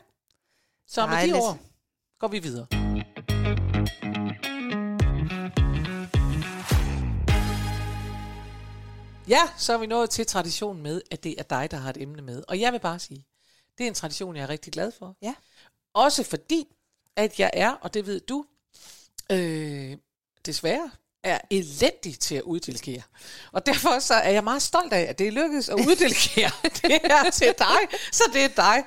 Så 0.87 1.07
med 1.07 1.15
Dejligt. 1.17 1.37
de 1.37 1.41
ord 1.41 1.59
går 2.19 2.29
vi 2.29 2.39
videre. 2.39 2.67
Ja, 9.29 9.41
så 9.57 9.73
er 9.73 9.79
vi 9.79 9.87
nået 9.87 10.11
til 10.11 10.27
traditionen 10.27 10.83
med, 10.83 11.03
at 11.11 11.25
det 11.25 11.35
er 11.39 11.43
dig, 11.43 11.71
der 11.71 11.77
har 11.77 11.91
et 11.91 12.03
emne 12.03 12.23
med. 12.23 12.43
Og 12.49 12.61
jeg 12.61 12.73
vil 12.73 12.79
bare 12.81 12.99
sige, 12.99 13.25
det 13.79 13.85
er 13.85 13.89
en 13.89 13.95
tradition, 13.95 14.37
jeg 14.37 14.43
er 14.43 14.49
rigtig 14.49 14.73
glad 14.73 14.93
for. 14.99 15.17
Ja. 15.23 15.35
Også 15.95 16.23
fordi, 16.25 16.67
at 17.17 17.41
jeg 17.41 17.51
er, 17.53 17.71
og 17.71 17.95
det 17.95 18.07
ved 18.07 18.21
du, 18.21 18.45
øh, 19.33 19.97
desværre 20.47 20.91
er 21.23 21.39
elendig 21.51 22.19
til 22.19 22.35
at 22.35 22.43
uddelegere. 22.43 23.03
Og 23.53 23.67
derfor 23.67 23.99
så 23.99 24.15
er 24.15 24.31
jeg 24.31 24.45
meget 24.45 24.63
stolt 24.63 24.93
af, 24.93 25.01
at 25.01 25.19
det 25.19 25.27
er 25.27 25.33
lykkedes 25.33 25.69
at 25.69 25.75
uddelegere 25.75 26.51
det 26.83 27.01
her 27.05 27.31
til 27.31 27.55
dig. 27.59 27.99
Så 28.13 28.23
det 28.33 28.45
er 28.45 28.49
dig, 28.49 28.85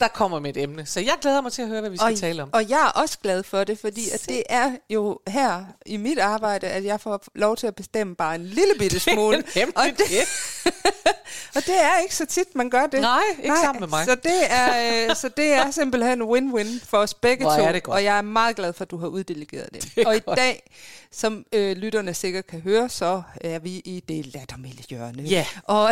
der 0.00 0.08
kommer 0.08 0.40
med 0.40 0.56
et 0.56 0.62
emne. 0.62 0.86
Så 0.86 1.00
jeg 1.00 1.14
glæder 1.20 1.40
mig 1.40 1.52
til 1.52 1.62
at 1.62 1.68
høre, 1.68 1.80
hvad 1.80 1.90
vi 1.90 1.96
skal 1.96 2.12
og, 2.12 2.18
tale 2.18 2.42
om. 2.42 2.50
Og 2.52 2.70
jeg 2.70 2.80
er 2.80 3.00
også 3.00 3.18
glad 3.22 3.42
for 3.42 3.64
det, 3.64 3.78
fordi 3.78 4.10
at 4.10 4.24
det 4.28 4.42
er 4.48 4.72
jo 4.90 5.18
her 5.28 5.64
i 5.86 5.96
mit 5.96 6.18
arbejde, 6.18 6.66
at 6.66 6.84
jeg 6.84 7.00
får 7.00 7.24
lov 7.34 7.56
til 7.56 7.66
at 7.66 7.74
bestemme 7.74 8.16
bare 8.16 8.34
en 8.34 8.44
lille 8.44 8.74
bitte 8.78 9.00
smule. 9.10 9.44
Nemlig 9.56 9.78
og, 9.78 9.84
det, 9.84 9.98
det. 9.98 10.74
og 11.56 11.66
det 11.66 11.82
er 11.82 11.98
ikke 11.98 12.14
så 12.14 12.26
tit, 12.26 12.54
man 12.54 12.70
gør 12.70 12.86
det. 12.86 13.00
Nej, 13.00 13.22
ikke 13.42 13.56
sammen 13.62 13.80
med 13.80 13.88
mig. 13.88 14.04
Så 14.04 14.14
det 14.14 14.52
er, 14.52 15.08
øh, 15.10 15.16
så 15.16 15.28
det 15.28 15.52
er 15.52 15.70
simpelthen 15.70 16.22
win-win 16.22 16.84
for 16.84 16.98
os 16.98 17.14
begge 17.14 17.44
Hvor 17.44 17.56
to. 17.56 17.62
er 17.62 17.72
det 17.72 17.82
godt. 17.82 17.94
Og 17.94 18.04
jeg 18.04 18.18
er 18.18 18.22
meget 18.22 18.56
glad 18.56 18.72
for, 18.72 18.84
at 18.84 18.90
du 18.90 18.96
har 18.96 19.06
uddelegeret 19.08 19.68
det. 19.74 19.88
Det 19.96 20.06
og 20.06 20.16
i 20.16 20.20
godt. 20.26 20.38
dag, 20.38 20.70
som 21.10 21.44
øh, 21.52 21.76
lytterne 21.76 22.14
sikkert 22.14 22.46
kan 22.46 22.60
høre, 22.60 22.88
så 22.88 23.22
er 23.40 23.58
vi 23.58 23.70
i 23.70 24.04
det 24.08 24.26
lattermilde 24.34 24.82
Ja. 25.22 25.46
Og, 25.62 25.90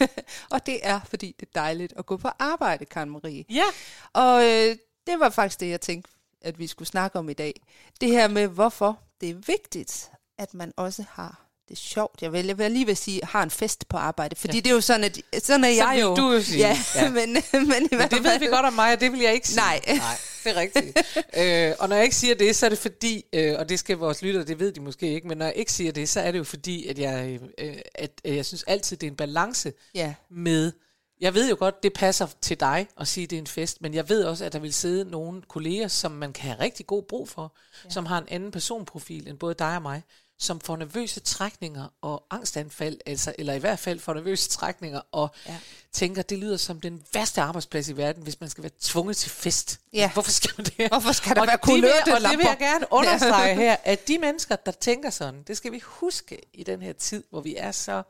og 0.52 0.66
det 0.66 0.80
er, 0.82 1.00
fordi 1.08 1.34
det 1.40 1.48
er 1.54 1.60
dejligt 1.60 1.92
at 1.98 2.06
gå 2.06 2.16
på 2.16 2.28
arbejde, 2.38 2.84
Karen 2.84 3.10
Marie. 3.10 3.44
Ja, 3.50 3.64
Og 4.12 4.44
øh, 4.44 4.76
det 5.06 5.20
var 5.20 5.30
faktisk 5.30 5.60
det, 5.60 5.70
jeg 5.70 5.80
tænkte, 5.80 6.10
at 6.42 6.58
vi 6.58 6.66
skulle 6.66 6.88
snakke 6.88 7.18
om 7.18 7.28
i 7.28 7.32
dag. 7.32 7.60
Det 8.00 8.08
her 8.10 8.28
med, 8.28 8.46
hvorfor 8.46 8.98
det 9.20 9.30
er 9.30 9.34
vigtigt, 9.46 10.10
at 10.38 10.54
man 10.54 10.72
også 10.76 11.04
har 11.10 11.47
det 11.68 11.78
sjovt. 11.78 12.22
Jeg 12.22 12.32
vil, 12.32 12.46
jeg 12.46 12.58
vil 12.58 12.70
lige 12.70 12.86
vil 12.86 12.96
sige, 12.96 13.20
har 13.24 13.42
en 13.42 13.50
fest 13.50 13.88
på 13.88 13.96
arbejde. 13.96 14.36
Fordi 14.36 14.56
ja. 14.56 14.60
det 14.60 14.70
er 14.70 14.74
jo 14.74 14.80
sådan, 14.80 15.04
at 15.32 15.44
sådan 15.44 15.64
er 15.64 15.68
jeg 15.68 15.98
jo. 16.00 16.16
du 16.16 16.32
jo 16.32 16.42
sige. 16.42 16.58
Ja, 16.58 16.78
Ja. 16.94 17.10
men, 17.18 17.32
men, 17.52 17.88
i 17.92 17.96
hvert 17.96 18.10
det 18.10 18.24
ved 18.24 18.38
vi 18.38 18.46
godt 18.46 18.66
om 18.66 18.72
mig, 18.72 18.92
og 18.92 19.00
det 19.00 19.12
vil 19.12 19.20
jeg 19.20 19.34
ikke 19.34 19.48
sige. 19.48 19.56
Nej. 19.56 19.80
Nej 19.86 20.16
det 20.44 20.56
er 20.56 20.60
rigtigt. 20.60 20.98
øh, 21.70 21.74
og 21.78 21.88
når 21.88 21.96
jeg 21.96 22.04
ikke 22.04 22.16
siger 22.16 22.34
det, 22.34 22.56
så 22.56 22.66
er 22.66 22.70
det 22.70 22.78
fordi, 22.78 23.24
øh, 23.32 23.54
og 23.58 23.68
det 23.68 23.78
skal 23.78 23.96
vores 23.96 24.22
lyttere, 24.22 24.44
det 24.44 24.58
ved 24.58 24.72
de 24.72 24.80
måske 24.80 25.14
ikke, 25.14 25.28
men 25.28 25.38
når 25.38 25.44
jeg 25.44 25.56
ikke 25.56 25.72
siger 25.72 25.92
det, 25.92 26.08
så 26.08 26.20
er 26.20 26.32
det 26.32 26.38
jo 26.38 26.44
fordi, 26.44 26.86
at 26.86 26.98
jeg, 26.98 27.40
øh, 27.58 27.76
at, 27.94 28.10
at 28.24 28.36
jeg 28.36 28.46
synes 28.46 28.62
altid, 28.62 28.96
det 28.96 29.06
er 29.06 29.10
en 29.10 29.16
balance 29.16 29.72
Ja, 29.94 30.14
med, 30.30 30.72
jeg 31.20 31.34
ved 31.34 31.50
jo 31.50 31.56
godt, 31.58 31.82
det 31.82 31.92
passer 31.92 32.26
til 32.40 32.60
dig 32.60 32.86
at 33.00 33.08
sige, 33.08 33.24
at 33.24 33.30
det 33.30 33.36
er 33.36 33.40
en 33.40 33.46
fest, 33.46 33.82
men 33.82 33.94
jeg 33.94 34.08
ved 34.08 34.24
også, 34.24 34.44
at 34.44 34.52
der 34.52 34.58
vil 34.58 34.74
sidde 34.74 35.10
nogle 35.10 35.42
kolleger, 35.42 35.88
som 35.88 36.12
man 36.12 36.32
kan 36.32 36.44
have 36.44 36.60
rigtig 36.60 36.86
god 36.86 37.02
brug 37.02 37.28
for, 37.28 37.56
ja. 37.84 37.90
som 37.90 38.06
har 38.06 38.18
en 38.18 38.28
anden 38.28 38.50
personprofil 38.50 39.28
end 39.28 39.38
både 39.38 39.54
dig 39.54 39.76
og 39.76 39.82
mig, 39.82 40.02
som 40.38 40.60
får 40.60 40.76
nervøse 40.76 41.20
trækninger 41.20 41.86
og 42.02 42.26
angstanfald, 42.30 42.98
altså, 43.06 43.34
eller 43.38 43.52
i 43.52 43.58
hvert 43.58 43.78
fald 43.78 44.00
får 44.00 44.14
nervøse 44.14 44.48
trækninger, 44.48 45.00
og 45.12 45.30
ja. 45.46 45.58
Tænker, 45.92 46.22
det 46.22 46.38
lyder 46.38 46.56
som 46.56 46.80
den 46.80 47.02
værste 47.12 47.40
arbejdsplads 47.40 47.88
i 47.88 47.96
verden, 47.96 48.22
hvis 48.22 48.40
man 48.40 48.50
skal 48.50 48.62
være 48.62 48.72
tvunget 48.80 49.16
til 49.16 49.30
fest. 49.30 49.80
Ja. 49.92 50.10
Hvorfor 50.12 50.30
skal 50.30 50.50
man 50.58 50.64
det? 50.64 50.88
Hvorfor 50.88 51.12
skal 51.12 51.36
der 51.36 51.40
og 51.40 51.46
være 51.46 51.58
de 51.66 51.72
vil, 51.80 52.14
Og 52.14 52.30
det 52.30 52.38
vil 52.38 52.46
jeg 52.46 52.56
gerne 52.58 52.86
understrege 52.90 53.54
her, 53.54 53.76
at 53.84 54.08
de 54.08 54.18
mennesker, 54.18 54.56
der 54.56 54.72
tænker 54.72 55.10
sådan, 55.10 55.42
det 55.42 55.56
skal 55.56 55.72
vi 55.72 55.82
huske 55.84 56.38
i 56.52 56.62
den 56.62 56.82
her 56.82 56.92
tid, 56.92 57.24
hvor 57.30 57.40
vi 57.40 57.56
er 57.56 57.72
så 57.72 58.02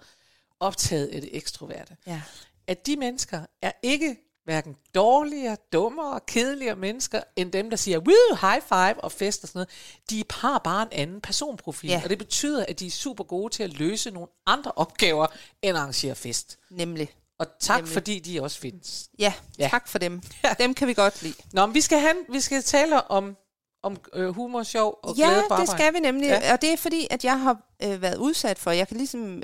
optaget 0.61 1.07
af 1.07 1.21
det 1.21 1.37
ekstroverte 1.37 1.97
ja. 2.07 2.23
at 2.67 2.87
de 2.87 2.97
mennesker 2.97 3.43
er 3.63 3.73
ikke 3.83 4.28
hverken 4.49 4.77
dårligere, 4.95 5.57
dummere, 5.73 6.21
kedeligere 6.27 6.77
mennesker, 6.77 7.21
end 7.37 7.53
dem, 7.53 7.71
der 7.71 7.77
siger, 7.77 7.99
woo, 7.99 8.37
high 8.41 8.63
five 8.69 9.05
og 9.05 9.13
fest 9.13 9.43
og 9.43 9.49
sådan 9.49 9.59
noget. 9.59 9.69
De 10.11 10.23
har 10.31 10.59
bare 10.59 10.83
en 10.83 10.89
anden 10.93 11.21
personprofil, 11.21 11.91
Ja. 11.91 12.01
og 12.05 12.11
det 12.11 12.19
betyder, 12.19 12.65
at 12.69 12.81
de 12.81 12.87
er 12.87 12.91
super 12.91 13.25
gode 13.25 13.55
til 13.55 13.63
at 13.63 13.73
løse 13.79 14.11
nogle 14.11 14.29
andre 14.47 14.73
opgaver, 14.77 15.27
end 15.63 15.77
at 15.77 15.81
arrangere 15.83 16.15
fest. 16.15 16.59
Nemlig. 16.71 17.09
Og 17.39 17.47
tak, 17.61 17.77
Nemlig. 17.79 17.93
fordi 17.93 18.19
de 18.19 18.43
også 18.43 18.59
findes. 18.59 19.09
Ja, 19.19 19.33
Ja. 19.59 19.65
ja, 19.65 19.69
tak 19.69 19.89
for 19.89 19.99
dem. 19.99 20.21
Dem 20.61 20.75
kan 20.75 20.89
vi 20.89 20.95
godt 20.95 21.23
lide. 21.23 21.35
Nå, 21.53 21.67
men 21.67 21.75
vi 21.75 21.81
skal, 21.81 21.99
have, 21.99 22.17
vi 22.29 22.41
skal 22.41 22.63
tale 22.63 23.11
om, 23.11 23.37
om 23.83 23.97
øh, 24.15 24.29
humor, 24.29 24.63
sjov 24.63 24.99
og 25.03 25.15
glæde 25.15 25.31
Ja, 25.51 25.57
det 25.61 25.69
skal 25.69 25.95
vi 25.95 26.01
nemlig. 26.01 26.27
Ja. 26.29 26.41
Ja. 26.47 26.53
Og 26.53 26.63
det 26.63 26.73
er 26.73 26.77
fordi, 26.77 27.07
at 27.11 27.25
jeg 27.25 27.41
har 27.41 27.61
øh, 27.83 28.03
været 28.03 28.17
udsat 28.17 28.59
for, 28.59 28.71
jeg 28.71 28.89
kan 28.89 28.97
ligesom, 28.97 29.37
øh, 29.37 29.43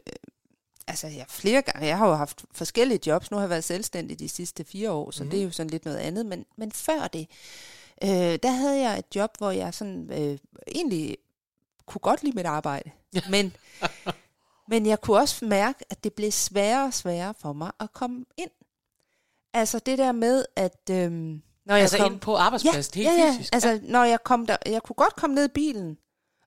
altså 0.87 1.07
jeg 1.07 1.25
flere 1.29 1.63
gange, 1.63 1.87
jeg 1.87 1.99
har 1.99 2.09
jo 2.09 2.15
haft 2.15 2.45
forskellige 2.53 3.01
jobs, 3.07 3.31
nu 3.31 3.37
har 3.37 3.43
jeg 3.43 3.51
været 3.51 3.65
selvstændig 3.65 4.19
de 4.19 4.29
sidste 4.29 4.65
fire 4.65 4.91
år, 4.93 5.11
så 5.11 5.25
mm. 5.25 5.31
det 5.31 5.39
er 5.41 5.45
jo 5.45 5.51
sådan 5.51 5.71
lidt 5.71 5.85
noget 5.85 5.99
andet, 5.99 6.27
men, 6.27 6.45
men 6.57 6.73
før 6.73 7.09
det, 7.09 7.29
øh, 8.05 8.39
der 8.43 8.51
havde 8.51 8.81
jeg 8.81 8.99
et 8.99 9.17
job, 9.17 9.39
hvor 9.39 9.51
jeg 9.51 9.75
sådan 9.75 10.11
øh, 10.13 10.39
egentlig 10.75 11.17
kunne 11.87 12.01
godt 12.01 12.23
lide 12.23 12.37
mit 12.37 12.47
arbejde, 12.47 12.91
Ja. 13.15 13.21
men, 13.31 13.57
men 14.69 14.87
jeg 14.87 15.01
kunne 15.01 15.19
også 15.19 15.45
mærke, 15.45 15.85
at 15.91 16.05
det 16.05 16.13
blev 16.13 16.31
sværere 16.31 16.85
og 16.85 16.95
sværere 16.95 17.35
for 17.39 17.53
mig 17.53 17.71
at 17.81 17.93
komme 17.93 18.25
ind. 18.37 18.51
Altså 19.53 19.79
det 19.79 19.99
der 19.99 20.13
med, 20.13 20.45
at 20.57 20.91
øh, 20.91 21.13
når 21.67 21.75
jeg 21.75 21.83
Altså 21.83 21.99
kom, 21.99 22.13
ind 22.13 22.21
på 22.21 22.37
arbejdspladsen, 22.37 22.95
helt 22.95 23.09
ja, 23.09 23.25
ja. 23.25 23.33
fysisk. 23.33 23.55
Altså, 23.55 23.81
når 23.83 24.05
jeg 24.05 24.25
kom 24.25 24.47
der, 24.47 24.57
jeg 24.67 24.83
kunne 24.83 24.97
godt 24.97 25.17
komme 25.17 25.35
ned 25.35 25.45
i 25.45 25.53
bilen 25.55 25.99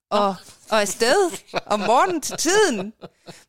og, 0.09 0.35
og 0.69 0.81
afsted 0.81 1.31
om 1.65 1.79
morgenen 1.79 2.21
til 2.21 2.37
tiden. 2.37 2.93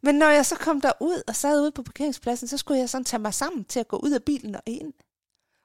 Men 0.03 0.15
når 0.15 0.27
jeg 0.29 0.47
så 0.47 0.55
kom 0.57 0.81
derud 0.81 1.23
og 1.29 1.37
sad 1.37 1.61
ude 1.61 1.73
på 1.73 1.83
parkeringspladsen, 1.83 2.49
så 2.49 2.59
skulle 2.59 2.81
jeg 2.81 2.88
sådan 2.88 3.05
tage 3.05 3.21
mig 3.21 3.35
sammen 3.35 3.65
til 3.65 3.81
at 3.81 3.88
gå 3.88 3.97
ud 3.97 4.11
af 4.11 4.23
bilen 4.23 4.55
og 4.55 4.62
ind. 4.67 4.93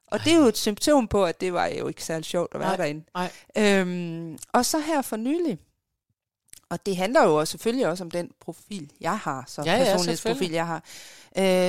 Og 0.08 0.20
det 0.20 0.34
er 0.34 0.38
jo 0.38 0.46
et 0.46 0.58
symptom 0.58 1.08
på, 1.08 1.26
at 1.26 1.42
det 1.42 1.54
var 1.54 1.66
jo 1.68 1.88
ikke 1.88 2.04
særlig 2.04 2.26
sjovt 2.26 2.54
at 2.54 2.60
være 2.60 2.70
Nej, 2.70 2.78
derinde. 2.78 3.04
nej. 3.16 3.32
Øhm, 3.58 4.38
og 4.54 4.66
så 4.66 4.80
her 4.80 5.02
for 5.02 5.16
nylig, 5.16 5.60
og 6.74 6.86
det 6.86 6.98
handler 6.98 7.24
jo 7.24 7.36
også, 7.40 7.52
selvfølgelig 7.52 7.88
også 7.88 8.04
om 8.04 8.12
den 8.12 8.32
profil, 8.42 8.92
jeg 9.02 9.18
har, 9.20 9.44
så 9.48 9.62
Ja, 9.66 9.72
ja, 9.72 9.78
personlighedsprofil, 9.78 10.16
selvfølgelig. 10.16 10.56
jeg 10.56 10.68
har. 10.68 10.84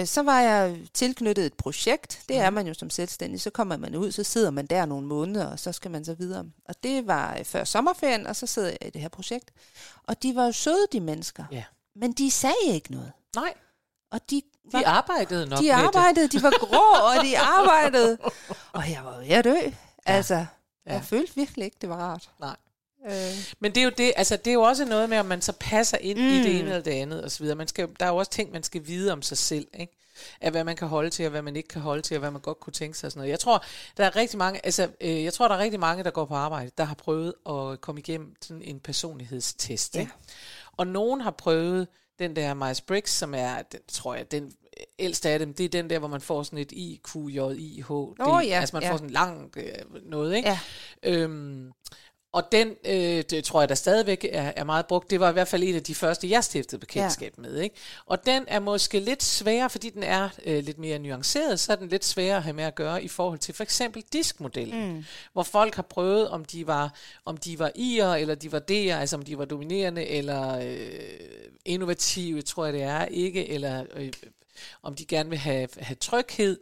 Øh, 0.01 0.07
så 0.07 0.23
var 0.23 0.41
jeg 0.41 0.77
tilknyttet 0.95 1.47
et 1.47 1.55
projekt. 1.55 2.21
Det 2.29 2.37
er 2.37 2.51
Mhm. 2.51 2.55
man 2.55 2.67
jo 2.67 2.75
som 2.75 2.91
selvstændig. 2.91 3.41
Så 3.41 3.51
kommer 3.51 3.77
man 3.77 3.95
ud, 3.97 4.13
så 4.13 4.23
sidder 4.23 4.51
man 4.51 4.67
der 4.67 4.85
nogle 4.87 5.07
måneder, 5.07 5.47
og 5.47 5.59
så 5.59 5.73
skal 5.73 5.91
man 5.91 6.05
så 6.05 6.15
videre. 6.15 6.45
Og 6.69 6.75
det 6.83 7.07
var 7.07 7.37
øh, 7.39 7.45
før 7.45 7.65
sommerferien, 7.65 8.27
og 8.27 8.37
så 8.37 8.47
sidder 8.47 8.69
jeg 8.69 8.79
i 8.87 8.91
det 8.91 9.01
her 9.03 9.09
projekt. 9.09 9.51
Og 10.05 10.23
de 10.23 10.35
var 10.37 10.45
jo 10.47 10.53
søde, 10.53 10.87
de 10.93 11.01
mennesker. 11.01 11.45
Ja. 11.53 11.65
Men 11.97 12.13
de 12.13 12.31
sagde 12.31 12.55
ikke 12.67 12.93
noget. 12.93 13.13
Nej, 13.37 13.55
Og 14.11 14.21
de, 14.31 14.43
var, 14.73 14.79
de 14.79 14.87
arbejdede 14.87 15.47
nok 15.47 15.59
de 15.61 15.75
arbejdede, 15.75 16.29
de 16.29 16.43
var 16.43 16.51
grå, 16.59 17.07
og 17.19 17.25
de 17.25 17.39
arbejdede. 17.39 18.19
Og 18.73 18.91
jeg 18.91 19.05
var 19.05 19.19
ved 19.19 19.29
at 19.29 19.45
dø. 19.45 19.57
Altså, 20.07 20.47
Ja. 20.87 20.93
jeg 20.93 21.05
følte 21.05 21.35
virkelig 21.35 21.65
ikke, 21.65 21.77
det 21.81 21.89
var 21.89 21.97
rart. 21.97 22.31
Nej. 22.41 22.57
Øh, 23.07 23.55
Men 23.61 23.75
det 23.75 23.81
er 23.81 23.85
jo 23.85 23.91
det, 23.99 24.13
altså 24.17 24.37
det 24.37 24.47
er 24.47 24.55
jo 24.55 24.63
også 24.63 24.85
noget 24.85 25.09
med, 25.11 25.19
om 25.19 25.27
man 25.27 25.43
så 25.43 25.53
passer 25.61 25.99
ind 25.99 26.19
mm. 26.19 26.25
i 26.25 26.39
det 26.39 26.45
Mm. 26.51 26.51
ene 26.57 26.59
eller 26.69 26.81
det 26.81 26.91
andet 26.91 27.25
og 27.25 27.31
så 27.31 27.39
videre. 27.39 27.57
Man 27.57 27.69
skal, 27.69 27.89
der 28.01 28.07
er 28.07 28.11
jo 28.11 28.17
også 28.17 28.31
ting, 28.31 28.53
man 28.53 28.63
skal 28.63 28.87
vide 28.87 29.13
om 29.13 29.23
sig 29.23 29.39
selv, 29.39 29.67
ikke? 29.81 29.93
Af 30.41 30.51
hvad 30.51 30.65
man 30.65 30.77
kan 30.77 30.89
holde 30.89 31.11
til, 31.11 31.25
og 31.25 31.31
hvad 31.31 31.43
man 31.43 31.57
ikke 31.57 31.69
kan 31.69 31.81
holde 31.83 32.03
til, 32.03 32.17
og 32.17 32.19
hvad 32.19 32.31
man 32.31 32.41
godt 32.41 32.61
kunne 32.61 32.73
tænke 32.73 32.99
sig 32.99 33.07
og 33.07 33.13
sådan 33.13 33.19
noget. 33.21 33.31
Jeg 33.31 33.41
tror, 33.41 33.65
der 33.97 34.05
er 34.05 34.17
rigtig 34.17 34.39
mange, 34.39 34.61
altså, 34.67 34.89
øh, 35.01 35.25
jeg 35.25 35.33
tror, 35.33 35.49
der 35.49 35.55
er 35.55 35.59
rigtig 35.59 35.81
mange, 35.81 36.05
der 36.05 36.11
går 36.11 36.25
på 36.25 36.35
arbejde, 36.35 36.71
der 36.79 36.85
har 36.85 36.95
prøvet 36.95 37.35
at 37.49 37.81
komme 37.81 38.01
igennem 38.01 38.35
sådan 38.43 38.63
en 38.63 38.81
personlighedstest, 38.81 39.95
Ja. 39.95 40.01
ikke? 40.01 40.13
Og 40.77 40.87
nogen 40.87 41.21
har 41.21 41.31
prøvet 41.31 41.89
den 42.19 42.37
der 42.37 42.55
Myers-Briggs, 42.55 43.11
som 43.11 43.35
er, 43.35 43.63
den, 43.63 43.81
tror 43.89 44.15
jeg, 44.15 44.31
den 44.31 44.53
ældste 44.99 45.29
af 45.31 45.39
dem, 45.39 45.55
det 45.55 45.65
er 45.65 45.69
den 45.69 45.91
der, 45.91 45.99
hvor 45.99 46.09
man 46.09 46.21
får 46.21 46.43
sådan 46.43 46.59
et 46.59 46.73
IQJIH. 46.73 47.91
Nå, 47.91 48.41
ja, 48.41 48.61
altså 48.61 48.77
man 48.77 48.83
ja. 48.83 48.93
får 48.93 48.97
sådan 48.97 49.11
lang 49.11 49.53
øh, 49.57 49.65
noget, 50.11 50.37
ikke? 50.37 50.49
ja. 50.49 50.59
Øhm, 51.03 51.73
og 52.35 52.53
den, 52.53 52.69
øh, 52.85 53.25
det 53.31 53.45
tror 53.45 53.61
jeg, 53.61 53.69
der 53.69 53.75
stadigvæk 53.75 54.27
er, 54.33 54.53
er 54.57 54.65
meget 54.65 54.87
brugt. 54.87 55.11
Det 55.11 55.21
var 55.21 55.31
i 55.31 55.33
hvert 55.33 55.49
fald 55.49 55.63
en 55.63 55.75
af 55.75 55.83
de 55.83 55.95
første, 55.95 56.31
jeg 56.31 56.45
stiftede 56.45 56.81
bekendtskab 56.81 57.35
ja. 57.37 57.43
med. 57.43 57.61
Ikke? 57.61 57.77
Og 58.07 58.27
den 58.27 58.45
er 58.47 58.61
måske 58.61 59.01
lidt 59.01 59.23
sværere, 59.23 59.71
fordi 59.71 59.91
den 59.91 60.03
er 60.03 60.29
øh, 60.47 60.65
lidt 60.65 60.79
mere 60.79 60.99
nuanceret, 60.99 61.61
så 61.61 61.73
er 61.73 61.77
den 61.77 61.89
lidt 61.89 62.05
sværere 62.05 62.37
at 62.37 62.43
have 62.43 62.55
med 62.55 62.65
at 62.65 62.75
gøre 62.75 63.05
i 63.05 63.09
forhold 63.09 63.39
til 63.39 63.55
for 63.55 63.63
eksempel 63.63 64.05
diskmodellen, 64.13 64.95
mm. 64.95 65.05
hvor 65.33 65.43
folk 65.43 65.75
har 65.75 65.83
prøvet, 65.83 66.29
om 66.29 66.45
de 66.45 66.67
var 66.67 66.95
om 67.25 67.37
de 67.37 67.59
var 67.59 67.71
i'er, 67.79 68.15
eller 68.15 68.35
de 68.35 68.53
var 68.53 68.61
d'er, 68.71 68.75
altså 68.75 69.17
om 69.17 69.23
de 69.23 69.39
var 69.39 69.45
dominerende, 69.45 70.07
eller 70.07 70.59
øh, 70.59 70.77
innovative, 71.65 72.43
tror 72.43 72.65
jeg 72.65 72.75
det 72.75 72.83
er, 72.83 73.05
ikke, 73.05 73.49
eller 73.49 73.85
øh, 73.97 74.13
om 74.83 74.95
de 74.95 75.05
gerne 75.05 75.31
vil 75.31 75.39
have, 75.39 75.69
have 75.79 75.97
tryghed, 75.97 76.59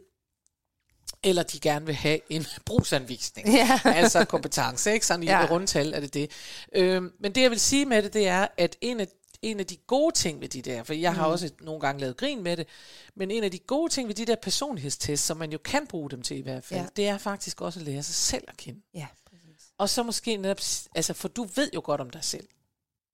eller 1.23 1.43
de 1.43 1.59
gerne 1.59 1.85
vil 1.85 1.95
have 1.95 2.19
en 2.29 2.45
brugsanvisning. 2.65 3.47
Ja. 3.47 3.79
altså 3.99 4.25
kompetence, 4.25 4.93
ikke? 4.93 5.05
Sådan 5.05 5.23
i 5.23 5.25
Ja. 5.25 5.47
rundtal 5.49 5.93
er 5.93 5.99
det 5.99 6.13
det. 6.13 6.31
Øhm, 6.75 7.13
men 7.19 7.35
det 7.35 7.41
jeg 7.41 7.51
vil 7.51 7.59
sige 7.59 7.85
med 7.85 8.03
det, 8.03 8.13
det 8.13 8.27
er, 8.27 8.47
at 8.57 8.77
en 8.81 8.99
af, 8.99 9.07
en 9.41 9.59
af 9.59 9.65
de 9.67 9.77
gode 9.77 10.15
ting 10.15 10.41
ved 10.41 10.49
de 10.49 10.61
der, 10.61 10.83
for 10.83 10.93
jeg 10.93 11.15
har 11.15 11.25
også 11.25 11.51
nogle 11.61 11.81
gange 11.81 12.01
lavet 12.01 12.17
grin 12.17 12.43
med 12.43 12.57
det, 12.57 12.67
men 13.15 13.31
en 13.31 13.43
af 13.43 13.51
de 13.51 13.59
gode 13.59 13.91
ting 13.93 14.07
ved 14.07 14.15
de 14.15 14.25
der 14.25 14.35
personlighedstests, 14.35 15.25
som 15.25 15.37
man 15.37 15.51
jo 15.51 15.57
kan 15.57 15.87
bruge 15.87 16.09
dem 16.09 16.21
til 16.21 16.37
i 16.37 16.41
hvert 16.41 16.63
fald, 16.63 16.79
Ja. 16.79 16.87
det 16.95 17.07
er 17.07 17.17
faktisk 17.17 17.61
også 17.61 17.79
at 17.79 17.85
lære 17.85 18.03
sig 18.03 18.15
selv 18.15 18.43
at 18.47 18.57
kende. 18.57 18.81
Ja, 18.93 19.07
præcis. 19.29 19.67
Og 19.77 19.89
så 19.89 20.03
måske 20.03 20.37
netop, 20.37 20.59
altså 20.95 21.13
for 21.13 21.27
du 21.27 21.43
ved 21.55 21.69
jo 21.75 21.81
godt 21.83 22.01
om 22.01 22.09
dig 22.09 22.23
selv, 22.23 22.47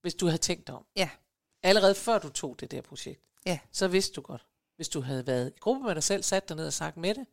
hvis 0.02 0.14
du 0.16 0.26
havde 0.26 0.38
tænkt 0.38 0.68
dig 0.68 0.76
om. 0.76 0.86
Ja. 0.96 1.10
Allerede 1.64 1.96
før 1.96 2.20
du 2.20 2.30
tog 2.30 2.56
det 2.60 2.72
der 2.72 2.82
projekt, 2.82 3.22
Ja. 3.46 3.60
så 3.72 3.88
vidste 3.88 4.14
du 4.14 4.22
godt, 4.22 4.46
hvis 4.76 4.90
du 4.90 5.02
havde 5.02 5.28
været 5.28 5.54
i 5.56 5.60
gruppe 5.60 5.84
med 5.86 5.96
dig 5.96 6.04
selv, 6.04 6.24
sat 6.24 6.50
dig 6.50 6.58
ned 6.58 6.68
og 6.68 6.74
sagt, 6.74 6.98
Mette, 6.98 7.26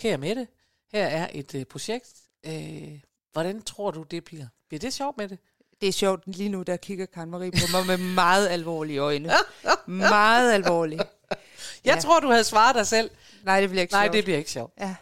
kære 0.00 0.18
Mette, 0.18 0.48
her 0.92 1.06
er 1.06 1.28
et 1.32 1.54
øh, 1.54 1.64
projekt. 1.64 2.12
Øh, 2.46 3.00
hvordan 3.32 3.62
tror 3.62 3.90
du, 3.90 4.02
det 4.02 4.24
bliver? 4.24 4.46
Bliver 4.68 4.78
det 4.80 4.94
sjovt 4.94 5.16
med 5.18 5.28
det? 5.28 5.38
Det 5.80 5.88
er 5.88 5.92
sjovt, 5.92 6.22
lige 6.26 6.48
nu 6.48 6.62
der 6.62 6.76
kigger 6.76 7.06
Karen 7.06 7.30
Marie 7.30 7.50
på 7.50 7.58
mig 7.72 7.86
med 7.86 8.14
meget 8.14 8.48
alvorlige 8.48 8.98
øjne. 8.98 9.32
meget 9.86 10.52
alvorlige. 10.52 11.00
Jeg 11.84 11.94
Ja. 11.94 12.00
tror, 12.00 12.20
du 12.20 12.28
havde 12.30 12.44
svaret 12.44 12.74
dig 12.74 12.86
selv. 12.86 13.10
Nej, 13.42 13.60
det 13.60 13.70
bliver 13.70 13.82
ikke 13.82 13.92
Nej, 13.92 14.04
sjovt. 14.04 14.12
det 14.14 14.24
bliver 14.24 14.38
ikke 14.38 14.50
sjovt. 14.50 14.72
Ja. 14.80 14.96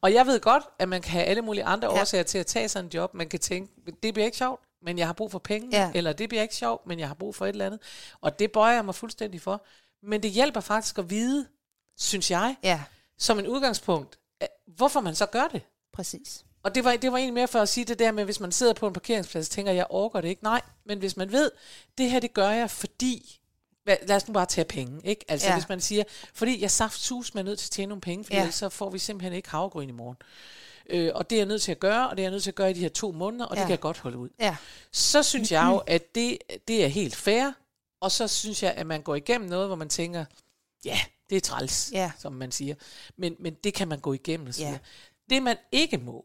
Og 0.00 0.14
jeg 0.14 0.26
ved 0.26 0.40
godt, 0.40 0.64
at 0.78 0.88
man 0.88 1.02
kan 1.02 1.10
have 1.12 1.24
alle 1.24 1.42
mulige 1.42 1.64
andre 1.64 1.94
Ja. 1.94 2.00
årsager 2.00 2.22
til 2.24 2.38
at 2.38 2.46
tage 2.46 2.68
sådan 2.68 2.84
en 2.84 2.90
job. 2.94 3.14
Man 3.14 3.28
kan 3.28 3.40
tænke, 3.40 3.72
det 4.02 4.14
bliver 4.14 4.24
ikke 4.26 4.36
sjovt, 4.36 4.60
men 4.82 4.98
jeg 4.98 5.06
har 5.06 5.12
brug 5.12 5.30
for 5.30 5.38
penge. 5.38 5.68
Ja. 5.72 5.90
Eller 5.94 6.12
det 6.12 6.28
bliver 6.28 6.42
ikke 6.42 6.54
sjovt, 6.54 6.86
men 6.86 6.98
jeg 6.98 7.08
har 7.08 7.14
brug 7.14 7.34
for 7.34 7.46
et 7.46 7.48
eller 7.48 7.66
andet. 7.66 7.80
Og 8.20 8.38
det 8.38 8.52
bøjer 8.52 8.74
jeg 8.74 8.84
mig 8.84 8.94
fuldstændig 8.94 9.40
for. 9.40 9.64
Men 10.02 10.22
det 10.22 10.30
hjælper 10.30 10.60
faktisk 10.60 10.98
at 10.98 11.10
vide, 11.10 11.46
synes 11.98 12.30
jeg, 12.30 12.56
ja, 12.62 12.82
som 13.18 13.38
en 13.38 13.46
udgangspunkt, 13.46 14.18
hvorfor 14.76 15.00
man 15.00 15.14
så 15.14 15.26
gør 15.26 15.48
det. 15.52 15.62
præcis. 15.92 16.44
Og 16.64 16.74
det 16.74 16.84
var, 16.84 16.96
det 16.96 17.12
var 17.12 17.18
egentlig 17.18 17.34
mere 17.34 17.48
for 17.48 17.58
at 17.60 17.68
sige 17.68 17.84
det 17.84 17.98
der 17.98 18.12
med, 18.12 18.24
hvis 18.24 18.40
man 18.40 18.52
sidder 18.52 18.72
på 18.72 18.86
en 18.86 18.92
parkeringsplads 18.92 19.46
og 19.46 19.50
tænker, 19.50 19.72
jeg 19.72 19.86
orker 19.90 20.20
det 20.20 20.28
ikke. 20.28 20.42
Nej, 20.44 20.60
men 20.84 20.98
hvis 20.98 21.16
man 21.16 21.32
ved, 21.32 21.50
det 21.98 22.10
her 22.10 22.20
det 22.20 22.34
gør 22.34 22.50
jeg, 22.50 22.70
fordi... 22.70 23.38
Lad 23.86 24.10
os 24.16 24.28
nu 24.28 24.34
bare 24.34 24.46
tage 24.46 24.64
penge, 24.64 25.00
ikke? 25.04 25.24
Altså 25.28 25.46
Ja. 25.48 25.54
hvis 25.54 25.68
man 25.68 25.80
siger, 25.80 26.04
fordi 26.34 26.62
jeg 26.62 26.70
saft 26.70 27.00
sus 27.00 27.34
med 27.34 27.42
nødt 27.44 27.58
til 27.58 27.66
at 27.66 27.70
tjene 27.70 27.88
nogle 27.88 28.00
penge, 28.00 28.24
for 28.24 28.34
Ja. 28.34 28.50
så 28.50 28.68
får 28.68 28.90
vi 28.90 28.98
simpelthen 28.98 29.32
ikke 29.32 29.50
havregryn 29.50 29.88
i 29.88 29.92
morgen. 29.92 30.16
Øh, 30.90 31.10
og 31.14 31.30
det 31.30 31.36
er 31.36 31.40
jeg 31.40 31.46
nødt 31.46 31.62
til 31.62 31.72
at 31.72 31.78
gøre, 31.80 32.08
og 32.10 32.16
det 32.16 32.22
er 32.22 32.24
jeg 32.24 32.30
nødt 32.30 32.42
til 32.42 32.50
at 32.50 32.54
gøre 32.54 32.70
i 32.70 32.74
de 32.74 32.80
her 32.80 32.88
to 32.88 33.12
måneder, 33.12 33.44
og 33.44 33.56
ja. 33.56 33.60
Det 33.60 33.66
kan 33.66 33.70
jeg 33.70 33.80
godt 33.80 33.98
holde 33.98 34.18
ud. 34.18 34.28
Ja, 34.40 34.56
Så 34.92 35.22
synes 35.22 35.52
jeg 35.52 35.66
jo, 35.70 35.76
at 35.86 36.14
det, 36.14 36.38
det 36.68 36.84
er 36.84 36.88
helt 36.88 37.16
fair, 37.16 37.52
og 38.00 38.12
så 38.12 38.28
synes 38.28 38.62
jeg, 38.62 38.72
at 38.72 38.86
man 38.86 39.02
går 39.02 39.14
igennem 39.14 39.48
noget, 39.50 39.66
hvor 39.66 39.76
man 39.76 39.88
tænker, 39.88 40.24
ja, 40.84 41.00
det 41.32 41.36
er 41.36 41.40
træls, 41.40 41.90
Ja. 41.92 42.12
som 42.18 42.32
man 42.32 42.52
siger. 42.52 42.74
Men, 43.16 43.36
men 43.38 43.54
det 43.54 43.74
kan 43.74 43.88
man 43.88 44.00
gå 44.00 44.12
igennem 44.12 44.46
og 44.46 44.58
Ja. 44.58 44.78
Det 45.30 45.42
man 45.42 45.56
ikke 45.72 45.98
må, 45.98 46.24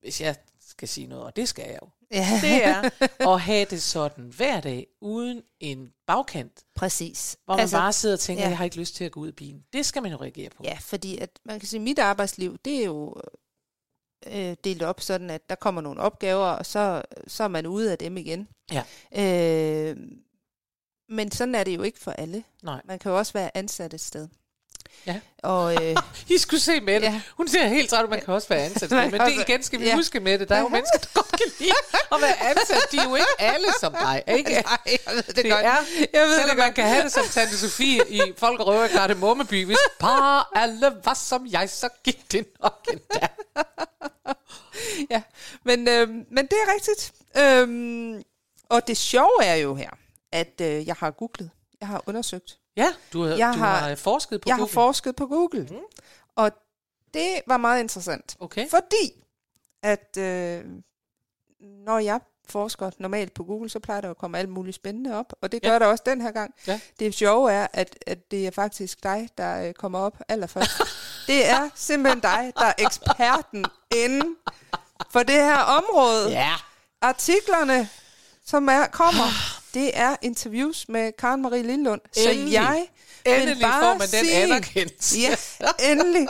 hvis 0.00 0.20
jeg 0.20 0.36
skal 0.60 0.88
sige 0.88 1.06
noget, 1.06 1.24
og 1.24 1.36
det 1.36 1.48
skal 1.48 1.64
jeg 1.68 1.78
jo, 1.82 1.88
ja. 2.10 2.40
det 2.42 2.64
er 2.64 2.90
at 3.32 3.40
have 3.40 3.64
det 3.70 3.82
sådan 3.82 4.24
hver 4.24 4.60
dag, 4.60 4.86
uden 5.00 5.42
en 5.60 5.92
bagkant, 6.06 6.64
præcis. 6.74 7.36
hvor 7.44 7.54
man 7.54 7.60
altså, 7.60 7.76
bare 7.76 7.92
sidder 7.92 8.14
og 8.16 8.20
tænker, 8.20 8.42
ja. 8.42 8.48
jeg 8.48 8.58
har 8.58 8.64
ikke 8.64 8.76
lyst 8.76 8.94
til 8.94 9.04
at 9.04 9.12
gå 9.12 9.20
ud 9.20 9.28
i 9.28 9.32
bilen. 9.32 9.64
Det 9.72 9.86
skal 9.86 10.02
man 10.02 10.12
jo 10.12 10.16
reagere 10.16 10.50
på. 10.50 10.62
Ja, 10.64 10.78
fordi 10.80 11.18
at 11.18 11.30
man 11.44 11.60
kan 11.60 11.68
sige, 11.68 11.78
at 11.80 11.84
mit 11.84 11.98
arbejdsliv, 11.98 12.58
det 12.64 12.80
er 12.80 12.84
jo 12.84 13.14
øh, 14.26 14.56
delt 14.64 14.82
op 14.82 15.00
sådan, 15.00 15.30
at 15.30 15.48
der 15.50 15.54
kommer 15.54 15.80
nogle 15.80 16.00
opgaver, 16.00 16.46
og 16.46 16.66
så, 16.66 17.02
så 17.26 17.44
er 17.44 17.48
man 17.48 17.66
ude 17.66 17.92
af 17.92 17.98
dem 17.98 18.16
igen. 18.16 18.48
Ja. 18.72 18.82
Øh, 19.16 19.96
men 21.12 21.30
sådan 21.32 21.54
er 21.54 21.64
det 21.64 21.76
jo 21.76 21.82
ikke 21.82 21.98
for 22.00 22.10
alle. 22.12 22.44
Nej. 22.62 22.80
Man 22.84 22.98
kan 22.98 23.10
jo 23.10 23.18
også 23.18 23.32
være 23.32 23.56
ansat 23.56 23.94
et 23.94 24.00
sted. 24.00 24.28
Ja. 25.06 25.20
Og 25.42 25.84
øh, 25.84 25.96
I 26.34 26.38
skulle 26.38 26.60
se 26.60 26.80
med 26.80 26.94
det. 26.94 27.02
Ja. 27.02 27.20
Hun 27.36 27.48
ser 27.48 27.66
helt 27.66 27.90
træt, 27.90 28.10
man 28.10 28.20
kan 28.20 28.34
også 28.34 28.48
være 28.48 28.64
ansat. 28.64 28.90
Men 28.90 29.20
det 29.20 29.32
igen 29.48 29.62
skal 29.62 29.80
vi 29.80 29.86
ja. 29.86 29.94
huske 29.94 30.20
med 30.20 30.38
det. 30.38 30.48
Der 30.48 30.54
er 30.54 30.60
jo 30.60 30.68
mennesker, 30.68 30.98
der 30.98 31.08
godt 31.14 31.28
kan 31.28 31.46
lide 31.58 31.72
at 32.12 32.20
være 32.20 32.42
ansat. 32.50 32.82
De 32.92 32.96
er 32.98 33.04
jo 33.08 33.14
ikke 33.14 33.26
alle 33.38 33.66
som 33.80 33.92
dig, 33.92 34.22
ikke? 34.38 34.50
nej, 34.50 34.78
jeg 34.86 35.14
ved 35.14 35.22
det, 35.22 35.36
Det 35.36 35.50
godt. 35.50 35.64
er, 35.64 35.76
jeg 36.12 36.22
ved 36.28 36.34
selvom 36.38 36.56
det 36.56 36.64
man 36.64 36.72
kan 36.74 36.84
have 36.84 37.02
det 37.02 37.12
som 37.12 37.24
Tante 37.30 37.58
Sofie 37.58 38.08
i 38.08 38.20
Folk 38.38 38.60
og 38.60 38.66
Røver 38.66 38.84
i 38.84 38.88
Kardemommeby. 38.88 39.64
Hvis 39.66 39.76
bare 40.00 40.44
alle 40.54 40.92
var 41.04 41.14
som 41.14 41.46
jeg, 41.50 41.70
så 41.70 41.88
gik 42.04 42.32
det 42.32 42.46
nok 42.62 42.86
endda. 42.92 43.28
ja. 45.10 45.22
Men, 45.64 45.88
øh, 45.88 46.08
men 46.08 46.46
det 46.46 46.52
er 46.66 46.74
rigtigt. 46.74 47.12
Øhm, 47.36 48.22
og 48.68 48.86
det 48.86 48.96
sjove 48.96 49.44
er 49.44 49.54
jo 49.54 49.74
her, 49.74 49.90
at 50.32 50.60
øh, 50.60 50.86
jeg 50.86 50.94
har 50.98 51.10
googlet. 51.10 51.50
Jeg 51.80 51.88
har 51.88 52.02
undersøgt. 52.06 52.58
Ja, 52.76 52.88
du, 53.12 53.22
har, 53.22 53.28
Jeg 53.36 53.54
du 53.54 53.58
har- 53.58 53.76
har, 53.88 53.94
forsket 53.94 54.40
på 54.40 54.48
jeg 54.48 54.56
Google. 54.56 54.70
har 54.70 54.72
forsket 54.74 55.16
på 55.16 55.26
Google. 55.26 55.68
Mm. 55.70 55.76
Og 56.36 56.50
det 57.14 57.40
var 57.46 57.56
meget 57.56 57.80
interessant. 57.80 58.36
Okay. 58.40 58.68
Fordi 58.70 59.24
at 59.82 60.16
øh, 60.18 60.64
når 61.60 61.98
jeg 61.98 62.20
forsker 62.48 62.90
normalt 62.98 63.34
på 63.34 63.44
Google, 63.44 63.68
så 63.70 63.78
plejer 63.78 64.00
der 64.00 64.10
at 64.10 64.18
komme 64.18 64.38
alt 64.38 64.48
muligt 64.48 64.74
spændende 64.76 65.14
op, 65.18 65.32
og 65.40 65.52
det 65.52 65.62
gør 65.62 65.72
ja. 65.72 65.78
der 65.78 65.86
også 65.86 66.02
den 66.06 66.20
her 66.20 66.30
gang. 66.30 66.54
Ja. 66.66 66.80
Det 66.98 67.14
sjove 67.14 67.52
er, 67.52 67.66
at, 67.72 67.98
at 68.06 68.30
det 68.30 68.46
er 68.46 68.50
faktisk 68.50 69.02
dig, 69.02 69.28
der 69.38 69.66
øh, 69.68 69.72
kommer 69.74 69.98
op 69.98 70.18
allerførst. 70.28 70.70
det 71.26 71.48
er 71.50 71.70
simpelthen 71.74 72.20
dig, 72.20 72.52
der 72.56 72.64
er 72.64 72.72
eksperten 72.78 73.64
inden 73.96 74.36
for 75.10 75.22
det 75.22 75.34
her 75.34 75.58
område. 75.58 76.30
Ja. 76.30 76.52
Artiklerne, 77.00 77.88
som 78.46 78.68
er, 78.68 78.86
kommer, 78.86 79.24
det 79.74 79.90
er 79.98 80.16
interviews 80.22 80.88
med 80.88 81.12
Karen 81.18 81.42
Marie 81.42 81.62
Lillund. 81.62 82.00
Så 82.12 82.30
Endelig. 82.30 82.52
jeg 82.52 82.86
vil 83.24 83.34
Endelig 83.34 83.62
bare 83.62 83.82
får 83.82 83.92
man 83.92 84.00
den 84.00 84.08
sige- 84.08 84.32
anerkendelse. 84.34 85.18
Ja, 85.18 85.34
endelig. 85.92 86.26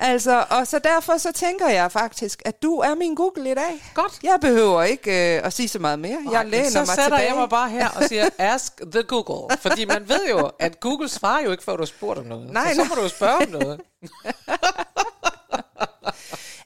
Altså, 0.00 0.44
og 0.50 0.66
så 0.66 0.78
derfor 0.78 1.18
så 1.18 1.32
tænker 1.32 1.68
jeg 1.68 1.92
faktisk, 1.92 2.42
at 2.44 2.62
du 2.62 2.78
er 2.78 2.94
min 2.94 3.14
Google 3.14 3.50
i 3.50 3.54
dag. 3.54 3.90
Godt. 3.94 4.18
Jeg 4.22 4.38
behøver 4.40 4.82
ikke 4.82 5.36
øh, 5.36 5.46
at 5.46 5.52
sige 5.52 5.68
så 5.68 5.78
meget 5.78 5.98
mere. 5.98 6.18
Jeg 6.32 6.46
læner 6.46 6.70
så 6.70 6.78
mig 6.78 6.86
sætter 6.86 7.04
tilbage. 7.04 7.26
jeg 7.28 7.36
mig 7.36 7.48
bare 7.48 7.70
her 7.70 7.88
og 7.88 8.04
siger, 8.04 8.28
ask 8.38 8.72
the 8.92 9.02
Google. 9.02 9.56
Fordi 9.58 9.84
man 9.84 10.08
ved 10.08 10.28
jo, 10.30 10.50
at 10.58 10.80
Google 10.80 11.08
svarer 11.08 11.42
jo 11.42 11.50
ikke, 11.50 11.64
før 11.64 11.72
du 11.76 11.80
har 11.82 11.86
spurgt 11.86 12.18
om 12.18 12.26
noget. 12.26 12.50
Nej, 12.52 12.68
så, 12.68 12.74
så 12.74 12.80
nej. 12.82 12.88
må 12.96 13.02
du 13.02 13.08
spørge 13.08 13.36
om 13.36 13.48
noget. 13.62 13.80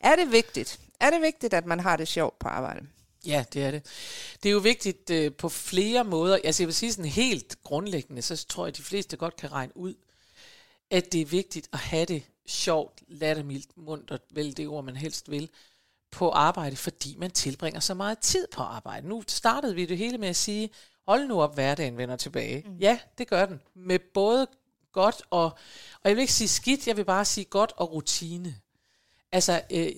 Er 0.01 0.17
det 0.17 0.33
vigtigt? 0.33 0.79
Er 1.01 1.11
det 1.11 1.23
vigtigt, 1.23 1.55
at 1.55 1.67
man 1.67 1.81
har 1.81 1.97
det 1.97 2.09
sjovt 2.09 2.39
på 2.39 2.49
arbejde? 2.49 2.81
Ja, 3.26 3.45
det 3.52 3.62
er 3.62 3.71
det. 3.71 3.87
Det 4.43 4.49
er 4.49 4.52
jo 4.52 4.59
vigtigt 4.59 5.11
øh, 5.11 5.33
på 5.33 5.49
flere 5.49 6.05
måder. 6.05 6.38
Altså 6.45 6.62
jeg 6.62 6.67
vil 6.67 6.75
sige 6.75 6.93
sådan 6.93 7.11
helt 7.11 7.62
grundlæggende, 7.62 8.23
så 8.23 8.47
tror 8.47 8.64
jeg, 8.64 8.69
at 8.69 8.76
de 8.76 8.83
fleste 8.83 9.17
godt 9.17 9.37
kan 9.37 9.52
regne 9.52 9.76
ud, 9.76 9.95
at 10.91 11.12
det 11.12 11.21
er 11.21 11.26
vigtigt 11.26 11.69
at 11.73 11.79
have 11.79 12.05
det 12.05 12.23
sjovt, 12.47 13.02
lattermildt, 13.09 13.76
muntert, 13.76 14.21
vel 14.31 14.57
det 14.57 14.69
ord, 14.69 14.85
man 14.85 14.97
helst 14.97 15.31
vil, 15.31 15.50
på 16.11 16.31
arbejde, 16.31 16.76
fordi 16.76 17.17
man 17.19 17.31
tilbringer 17.31 17.81
så 17.81 17.95
meget 17.95 18.19
tid 18.19 18.47
på 18.52 18.62
arbejde. 18.62 19.09
Nu 19.09 19.23
startede 19.29 19.75
vi 19.75 19.87
det 19.87 19.99
hele 19.99 20.19
med 20.19 20.29
at 20.29 20.37
sige, 20.37 20.71
hold 21.07 21.26
nu 21.26 21.43
op, 21.43 21.55
hverdagen 21.55 21.97
vender 21.97 22.17
tilbage. 22.17 22.62
Mm. 22.67 22.76
Ja, 22.76 22.99
det 23.19 23.29
gør 23.29 23.47
den. 23.47 23.61
Med 23.75 23.99
både 23.99 24.47
godt 24.93 25.23
og, 25.31 25.45
og 26.02 26.09
jeg 26.09 26.17
vil 26.17 26.21
ikke 26.21 26.33
sige 26.33 26.49
skidt, 26.49 26.87
jeg 26.87 26.97
vil 26.97 27.05
bare 27.05 27.25
sige 27.25 27.45
godt 27.45 27.73
og 27.76 27.93
rutine. 27.93 28.55
Altså, 29.35 29.61
øh, 29.71 29.89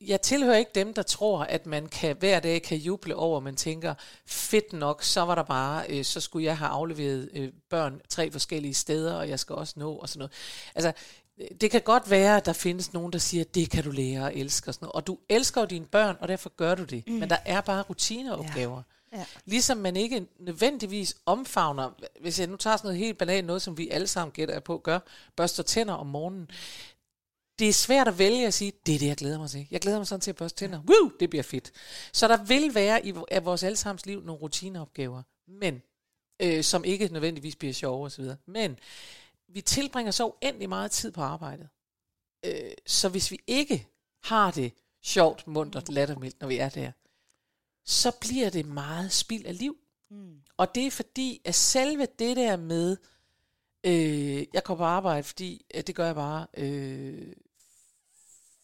jeg 0.00 0.20
tilhører 0.20 0.56
ikke 0.56 0.70
dem, 0.74 0.94
der 0.94 1.02
tror, 1.02 1.38
at 1.38 1.66
man 1.66 1.86
kan 1.86 2.16
hver 2.16 2.40
dag 2.40 2.62
kan 2.62 2.78
juble 2.78 3.16
over, 3.16 3.40
man 3.40 3.56
tænker, 3.56 3.94
fedt 4.26 4.72
nok, 4.72 5.02
så 5.02 5.20
var 5.20 5.34
der 5.34 5.42
bare, 5.42 5.84
øh, 5.88 6.04
så 6.04 6.20
skulle 6.20 6.46
jeg 6.46 6.58
have 6.58 6.68
afleveret 6.68 7.28
øh, 7.34 7.52
børn 7.70 8.00
tre 8.08 8.30
forskellige 8.30 8.74
steder, 8.74 9.14
og 9.14 9.28
jeg 9.28 9.38
skal 9.38 9.54
også 9.54 9.74
nå, 9.76 9.92
og 9.92 10.08
sådan 10.08 10.18
noget. 10.18 10.32
Altså, 10.74 10.92
øh, 11.38 11.46
det 11.60 11.70
kan 11.70 11.80
godt 11.80 12.10
være, 12.10 12.36
at 12.36 12.46
der 12.46 12.52
findes 12.52 12.92
nogen, 12.92 13.12
der 13.12 13.18
siger, 13.18 13.44
det 13.44 13.70
kan 13.70 13.84
du 13.84 13.90
lære 13.90 14.24
og 14.24 14.36
elske, 14.36 14.70
og 14.70 14.74
sådan 14.74 14.86
noget. 14.86 14.94
Og 14.94 15.06
du 15.06 15.18
elsker 15.28 15.60
jo 15.60 15.66
dine 15.66 15.86
børn, 15.86 16.16
og 16.20 16.28
derfor 16.28 16.52
gør 16.56 16.74
du 16.74 16.84
det. 16.84 17.04
Mm. 17.06 17.12
Men 17.12 17.30
der 17.30 17.38
er 17.44 17.60
bare 17.60 17.82
rutineopgaver. 17.82 18.82
Ja. 19.12 19.24
Ligesom 19.44 19.76
man 19.78 19.96
ikke 19.96 20.26
nødvendigvis 20.38 21.16
omfavner, 21.26 21.90
hvis 22.20 22.40
jeg 22.40 22.46
nu 22.46 22.56
tager 22.56 22.76
sådan 22.76 22.88
noget 22.88 22.98
helt 22.98 23.18
banalt, 23.18 23.46
noget 23.46 23.62
som 23.62 23.78
vi 23.78 23.88
alle 23.88 24.06
sammen 24.06 24.32
gætter 24.32 24.60
på, 24.60 24.78
gør, 24.78 24.98
børster 25.36 25.62
tænder 25.62 25.94
om 25.94 26.06
morgenen. 26.06 26.50
Det 27.58 27.68
er 27.68 27.72
svært 27.72 28.08
at 28.08 28.18
vælge 28.18 28.46
at 28.46 28.54
sige, 28.54 28.72
det 28.86 28.94
er 28.94 28.98
det, 28.98 29.06
jeg 29.06 29.16
glæder 29.16 29.38
mig 29.38 29.50
til. 29.50 29.66
Jeg 29.70 29.80
glæder 29.80 29.98
mig 29.98 30.06
sådan 30.06 30.20
til 30.20 30.30
at 30.30 30.36
børste 30.36 30.58
tænder. 30.58 30.80
Woo, 30.80 31.10
det 31.20 31.30
bliver 31.30 31.42
fedt. 31.42 31.72
Så 32.12 32.28
der 32.28 32.44
vil 32.44 32.74
være 32.74 33.06
i 33.06 33.14
af 33.30 33.44
vores 33.44 33.62
allesammens 33.62 34.06
liv 34.06 34.22
nogle 34.24 34.42
rutineopgaver, 34.42 35.22
men 35.46 35.82
øh, 36.42 36.64
som 36.64 36.84
ikke 36.84 37.08
nødvendigvis 37.08 37.56
bliver 37.56 37.74
sjove 37.74 38.06
osv. 38.06 38.24
Men 38.46 38.78
vi 39.48 39.60
tilbringer 39.60 40.10
så 40.10 40.26
uendelig 40.26 40.68
meget 40.68 40.90
tid 40.90 41.10
på 41.12 41.22
arbejdet. 41.22 41.68
Øh, 42.44 42.72
så 42.86 43.08
hvis 43.08 43.30
vi 43.30 43.40
ikke 43.46 43.88
har 44.22 44.50
det 44.50 44.72
sjovt, 45.02 45.46
muntert, 45.46 45.88
lattermildt, 45.88 46.40
når 46.40 46.48
vi 46.48 46.58
er 46.58 46.68
der, 46.68 46.92
så 47.84 48.12
bliver 48.20 48.50
det 48.50 48.66
meget 48.66 49.12
spild 49.12 49.46
af 49.46 49.58
liv. 49.58 49.76
Mm. 50.10 50.40
Og 50.56 50.74
det 50.74 50.86
er 50.86 50.90
fordi, 50.90 51.40
at 51.44 51.54
selve 51.54 52.06
det 52.18 52.36
der 52.36 52.56
med, 52.56 52.96
øh, 53.86 54.44
jeg 54.54 54.64
kommer 54.64 54.84
på 54.84 54.88
arbejde, 54.88 55.22
fordi 55.22 55.66
at 55.74 55.86
det 55.86 55.94
gør 55.94 56.06
jeg 56.06 56.14
bare, 56.14 56.46
øh, 56.56 57.32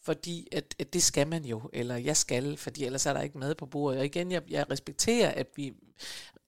fordi 0.03 0.47
at, 0.51 0.75
at 0.79 0.93
det 0.93 1.03
skal 1.03 1.27
man 1.27 1.45
jo, 1.45 1.69
eller 1.73 1.95
jeg 1.95 2.17
skal, 2.17 2.57
fordi 2.57 2.85
ellers 2.85 3.05
er 3.05 3.13
der 3.13 3.21
ikke 3.21 3.37
mad 3.37 3.55
på 3.55 3.65
bordet. 3.65 3.99
Og 3.99 4.05
igen, 4.05 4.31
jeg, 4.31 4.41
jeg 4.49 4.71
respekterer, 4.71 5.31
at 5.31 5.47
vi, 5.55 5.73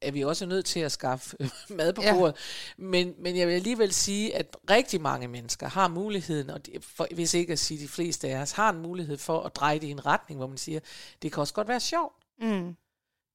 at 0.02 0.14
vi 0.14 0.24
også 0.24 0.46
er 0.46 0.50
nødt 0.50 0.66
til 0.66 0.80
at 0.80 0.92
skaffe 0.92 1.36
øh, 1.40 1.50
mad 1.78 1.94
på 1.94 2.02
Ja. 2.02 2.14
bordet. 2.14 2.36
Men, 2.78 3.14
men 3.20 3.38
jeg 3.38 3.48
vil 3.48 3.54
alligevel 3.54 3.94
sige, 3.94 4.36
at 4.36 4.58
rigtig 4.70 5.02
mange 5.02 5.28
mennesker 5.28 5.68
har 5.70 5.88
muligheden, 5.88 6.50
og 6.50 6.66
de, 6.66 6.72
for, 6.82 7.08
hvis 7.16 7.34
ikke 7.34 7.54
at 7.54 7.60
sige 7.60 7.80
de 7.84 7.88
fleste 7.88 8.30
af 8.30 8.38
os, 8.42 8.52
har 8.52 8.70
en 8.70 8.82
mulighed 8.82 9.18
for 9.18 9.42
at 9.42 9.56
dreje 9.56 9.80
det 9.80 9.88
i 9.88 9.92
en 9.92 10.06
retning, 10.06 10.38
hvor 10.38 10.48
man 10.48 10.58
siger, 10.58 10.80
det 11.22 11.32
kan 11.32 11.42
også 11.42 11.54
godt 11.54 11.68
være 11.68 11.80
sjovt. 11.80 12.14
Mm. 12.42 12.76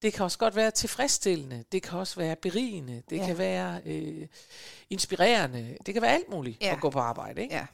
Det 0.01 0.13
kan 0.13 0.23
også 0.25 0.37
godt 0.37 0.55
være 0.55 0.71
tilfredsstillende. 0.71 1.63
Det 1.71 1.83
kan 1.83 1.99
også 1.99 2.15
være 2.15 2.35
berigende. 2.35 3.03
Det 3.09 3.17
Ja. 3.17 3.25
kan 3.25 3.37
være 3.37 3.81
øh, 3.85 4.27
inspirerende. 4.89 5.77
Det 5.85 5.93
kan 5.93 6.01
være 6.01 6.13
alt 6.13 6.29
muligt 6.29 6.61
ja. 6.61 6.71
at 6.75 6.81
gå 6.81 6.89
på 6.89 6.99
arbejde. 6.99 7.41
Ikke? 7.41 7.55
Ja. 7.55 7.65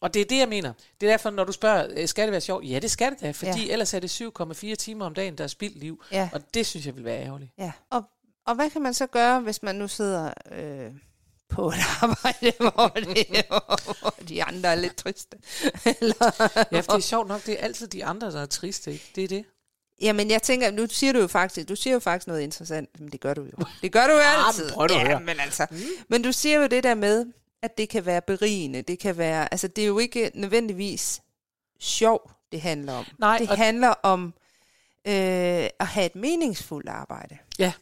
Og 0.00 0.14
det 0.14 0.22
er 0.22 0.24
det, 0.26 0.38
jeg 0.38 0.48
mener. 0.48 0.72
Det 1.00 1.06
er 1.08 1.12
derfor, 1.12 1.30
når 1.30 1.44
du 1.44 1.52
spørger, 1.52 1.86
øh, 1.96 2.08
skal 2.08 2.24
det 2.24 2.32
være 2.32 2.40
sjovt? 2.40 2.64
Ja, 2.70 2.78
det 2.78 2.90
skal 2.90 3.10
det 3.12 3.20
da, 3.20 3.30
fordi 3.30 3.66
Ja. 3.66 3.72
ellers 3.72 3.94
er 3.94 4.00
det 4.00 4.10
7,4 4.10 4.74
timer 4.74 5.06
om 5.06 5.14
dagen, 5.14 5.38
der 5.38 5.44
er 5.44 5.48
spildt 5.48 5.78
liv. 5.78 6.02
Ja. 6.12 6.28
Og 6.32 6.40
det 6.54 6.66
synes 6.66 6.86
jeg 6.86 6.96
vil 6.96 7.04
være 7.04 7.22
ærgerligt. 7.24 7.50
Ja. 7.58 7.72
Og, 7.90 8.02
og 8.46 8.54
hvad 8.54 8.70
kan 8.70 8.82
man 8.82 8.94
så 8.94 9.06
gøre, 9.06 9.40
hvis 9.40 9.62
man 9.62 9.74
nu 9.76 9.88
sidder 9.88 10.32
øh, 10.52 10.90
på 11.48 11.68
et 11.68 11.74
arbejde, 12.02 12.52
hvor, 12.58 12.88
det, 12.88 13.44
hvor 13.48 14.14
de 14.28 14.44
andre 14.44 14.68
er 14.68 14.74
lidt 14.74 14.96
triste? 14.96 15.36
Eller, 16.00 16.52
Ja, 16.72 16.80
for 16.80 16.92
det 16.92 16.98
er 16.98 16.98
sjovt 17.00 17.28
nok, 17.28 17.46
det 17.46 17.60
er 17.60 17.64
altid 17.64 17.86
de 17.88 18.04
andre, 18.04 18.30
der 18.32 18.42
er 18.42 18.46
triste. 18.46 18.92
Ikke? 18.92 19.10
Det 19.14 19.24
er 19.24 19.28
det. 19.28 19.44
Jamen, 20.02 20.30
jeg 20.30 20.42
tænker, 20.42 20.70
nu 20.70 20.86
siger 20.90 21.12
du 21.12 21.18
jo 21.18 21.26
faktisk, 21.26 21.68
du 21.68 21.76
siger 21.76 21.94
jo 21.94 22.00
faktisk 22.00 22.26
noget 22.26 22.40
interessant, 22.40 23.00
men 23.00 23.08
det 23.12 23.20
gør 23.20 23.34
du 23.34 23.42
jo. 23.42 23.64
Det 23.82 23.92
gør 23.92 24.06
du 24.06 24.12
jo 24.12 24.18
Ah, 24.18 24.48
altid. 24.48 24.64
men 24.64 24.72
prøv 24.74 24.84
at 24.84 24.90
ja, 24.90 25.18
men 25.18 25.40
altså. 25.40 25.66
Mm. 25.70 25.76
Men 26.08 26.22
du 26.22 26.32
siger 26.32 26.60
jo 26.60 26.66
det 26.66 26.82
der 26.84 26.94
med, 26.94 27.26
at 27.62 27.78
det 27.78 27.88
kan 27.88 28.06
være 28.06 28.22
berigende, 28.22 28.82
det 28.82 28.98
kan 28.98 29.18
være, 29.18 29.52
altså 29.54 29.68
det 29.68 29.82
er 29.82 29.86
jo 29.88 29.98
ikke 29.98 30.30
nødvendigvis 30.34 31.20
sjov, 31.80 32.30
det 32.52 32.60
handler 32.60 32.92
om. 32.92 33.04
Nej, 33.18 33.38
det 33.38 33.48
handler 33.48 33.88
om 34.02 34.34
øh, 35.06 35.12
at 35.80 35.86
have 35.86 36.06
et 36.06 36.14
meningsfuldt 36.16 36.88
arbejde. 36.88 37.38
Ja. 37.58 37.72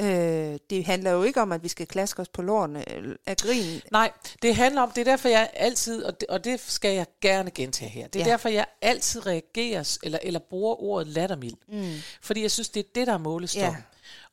Øh, 0.00 0.58
det 0.70 0.84
handler 0.84 1.10
jo 1.10 1.22
ikke 1.22 1.42
om, 1.42 1.52
at 1.52 1.62
vi 1.62 1.68
skal 1.68 1.86
klaske 1.86 2.22
os 2.22 2.28
på 2.28 2.42
lårene 2.42 2.92
øh, 2.94 3.16
af 3.26 3.36
grin. 3.36 3.80
Nej, 3.92 4.10
det 4.42 4.56
handler 4.56 4.82
om, 4.82 4.90
det 4.90 5.00
er 5.00 5.04
derfor, 5.04 5.28
jeg 5.28 5.50
altid, 5.54 6.04
og 6.04 6.20
det, 6.20 6.28
og 6.28 6.44
det 6.44 6.60
skal 6.60 6.94
jeg 6.94 7.06
gerne 7.20 7.50
gentage 7.50 7.90
her, 7.90 8.08
det 8.08 8.20
er 8.22 8.24
Ja. 8.26 8.30
derfor, 8.30 8.48
jeg 8.48 8.66
altid 8.82 9.26
reagerer, 9.26 9.98
eller, 10.02 10.18
eller 10.22 10.40
bruger 10.40 10.82
ordet 10.82 11.06
lattermild. 11.06 11.54
Mm. 11.68 11.92
Fordi 12.22 12.42
jeg 12.42 12.50
synes, 12.50 12.68
det 12.68 12.80
er 12.80 12.88
det, 12.94 13.06
der 13.06 13.12
er 13.12 13.18
målestok. 13.18 13.62
Ja. 13.62 13.66
Ja. 13.68 13.76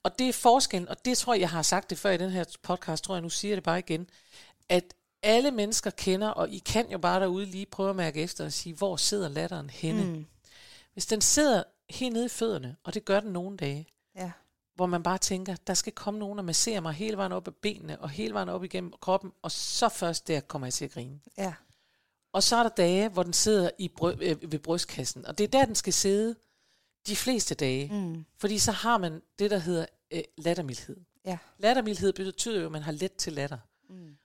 Og 0.04 0.20
det 0.20 0.30
er 0.30 0.34
forskellen, 0.34 0.90
og 0.90 1.06
det 1.06 1.18
tror 1.18 1.34
jeg, 1.34 1.42
jeg 1.42 1.50
har 1.50 1.62
sagt 1.62 1.90
det 1.90 1.98
før 2.00 2.12
i 2.12 2.18
den 2.18 2.30
her 2.30 2.44
podcast, 2.64 3.04
tror 3.04 3.16
jeg, 3.16 3.22
nu 3.22 3.30
siger 3.30 3.50
jeg 3.52 3.56
det 3.56 3.64
bare 3.64 3.80
igen, 3.80 4.10
at 4.70 4.94
alle 5.24 5.52
mennesker 5.52 5.90
kender, 5.92 6.28
og 6.30 6.50
I 6.50 6.58
kan 6.58 6.92
jo 6.92 6.98
bare 6.98 7.20
derude 7.20 7.46
lige 7.46 7.66
prøve 7.66 7.90
at 7.90 7.96
mærke 7.96 8.22
efter 8.22 8.46
og 8.46 8.54
sige, 8.54 8.76
hvor 8.76 8.96
sidder 8.96 9.30
latteren 9.30 9.70
henne? 9.70 10.04
Mm. 10.04 10.26
Hvis 10.94 11.06
den 11.06 11.22
sidder 11.22 11.64
helt 11.90 12.14
nede 12.14 12.26
i 12.26 12.30
fødderne, 12.30 12.76
og 12.84 12.94
det 12.94 13.06
gør 13.06 13.20
den 13.20 13.32
nogle 13.32 13.58
dage, 13.58 13.88
Ja. 14.16 14.32
hvor 14.76 14.86
man 14.86 15.04
bare 15.04 15.18
tænker, 15.18 15.56
der 15.68 15.74
skal 15.74 15.94
komme 15.94 16.20
nogen 16.20 16.40
og 16.40 16.46
massere 16.46 16.82
mig 16.82 16.94
hele 16.94 17.18
vejen 17.18 17.32
op 17.32 17.48
ad 17.48 17.52
benene, 17.52 18.00
og 18.02 18.10
hele 18.10 18.34
vejen 18.34 18.50
op 18.50 18.64
igennem 18.64 18.94
kroppen, 19.02 19.32
og 19.42 19.52
så 19.52 19.90
først 19.90 20.28
der 20.28 20.40
kommer 20.40 20.66
jeg 20.66 20.74
til 20.74 20.86
at 20.86 20.92
grine. 20.92 21.20
Ja. 21.38 21.54
Og 22.34 22.44
så 22.44 22.56
er 22.56 22.64
der 22.64 22.70
dage, 22.70 23.10
hvor 23.10 23.24
den 23.24 23.34
sidder 23.34 23.70
i 23.78 23.88
bry- 24.02 24.18
øh, 24.22 24.52
ved 24.52 24.60
brystkassen, 24.60 25.26
og 25.26 25.38
det 25.38 25.44
er 25.44 25.48
der, 25.48 25.66
den 25.66 25.76
skal 25.76 25.94
sidde 25.94 26.36
de 27.08 27.16
fleste 27.16 27.56
dage. 27.56 27.90
Mm. 27.94 28.26
Fordi 28.38 28.58
så 28.60 28.72
har 28.72 28.98
man 28.98 29.22
det, 29.40 29.52
der 29.52 29.58
hedder 29.58 29.86
øh, 30.12 30.24
lattermildhed. 30.38 30.98
Ja. 31.26 31.38
Lattermildhed 31.58 32.14
betyder 32.14 32.60
jo, 32.60 32.66
at 32.66 32.72
man 32.72 32.82
har 32.82 32.92
let 32.92 33.14
til 33.16 33.34
latter. 33.34 33.58
Mm. 33.90 34.18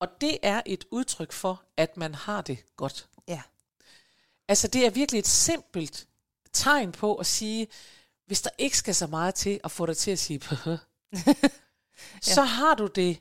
Og 0.00 0.08
det 0.20 0.38
er 0.42 0.62
et 0.66 0.84
udtryk 0.90 1.32
for, 1.32 1.62
at 1.76 1.96
man 1.96 2.14
har 2.14 2.40
det 2.40 2.76
godt. 2.76 3.08
Ja. 3.28 3.42
Altså 4.48 4.68
det 4.68 4.86
er 4.86 4.90
virkelig 4.90 5.18
et 5.18 5.26
simpelt 5.26 6.08
tegn 6.52 6.92
på 6.92 7.14
at 7.14 7.26
sige, 7.26 7.68
hvis 8.26 8.42
der 8.42 8.50
ikke 8.58 8.76
skal 8.76 8.94
så 8.94 9.06
meget 9.06 9.34
til 9.34 9.60
at 9.64 9.70
få 9.70 9.86
dig 9.86 9.96
til 9.96 10.10
at 10.10 10.18
sige 10.18 10.38
pøh, 10.48 10.78
så 12.34 12.42
har 12.42 12.74
du 12.74 12.86
det 12.86 13.20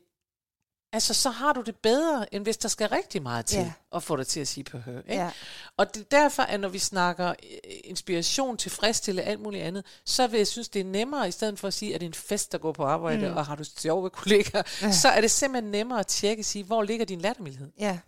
Altså, 0.93 1.13
så 1.13 1.29
har 1.29 1.53
du 1.53 1.61
det 1.61 1.75
bedre, 1.75 2.33
end 2.33 2.43
hvis 2.43 2.57
der 2.57 2.69
skal 2.69 2.89
rigtig 2.89 3.21
meget 3.21 3.45
til 3.45 3.59
Ja. 3.59 3.71
at 3.95 4.03
få 4.03 4.15
dig 4.15 4.27
til 4.27 4.39
at 4.39 4.47
sige 4.47 4.63
pøh. 4.63 4.87
Ikke? 4.87 5.03
Ja. 5.07 5.31
Og 5.77 5.93
det 5.95 6.01
er 6.01 6.05
derfor, 6.11 6.43
at 6.43 6.59
når 6.59 6.69
vi 6.69 6.79
snakker 6.79 7.29
øh, 7.29 7.35
inspiration, 7.83 8.57
tilfredsstille 8.57 9.21
alt 9.21 9.39
muligt 9.39 9.63
andet, 9.63 9.85
så 10.05 10.27
vil 10.27 10.37
jeg 10.37 10.47
synes, 10.47 10.69
det 10.69 10.79
er 10.79 10.83
nemmere, 10.85 11.27
i 11.27 11.31
stedet 11.31 11.59
for 11.59 11.67
at 11.67 11.73
sige, 11.73 11.95
at 11.95 12.01
det 12.01 12.05
er 12.05 12.09
en 12.09 12.13
fest, 12.13 12.51
der 12.51 12.57
går 12.57 12.71
på 12.71 12.83
arbejde, 12.83 13.29
mm. 13.29 13.37
og 13.37 13.45
har 13.45 13.55
du 13.55 13.63
sjove 13.63 14.09
kollegaer, 14.09 14.63
ja. 14.81 14.91
så 14.91 15.07
er 15.07 15.21
det 15.21 15.31
simpelthen 15.31 15.71
nemmere 15.71 15.99
at 15.99 16.07
tjekke, 16.07 16.43
sige, 16.43 16.63
hvor 16.63 16.83
ligger 16.83 17.05
din 17.05 17.21
lattermildhed? 17.21 17.71
Ja. 17.79 17.99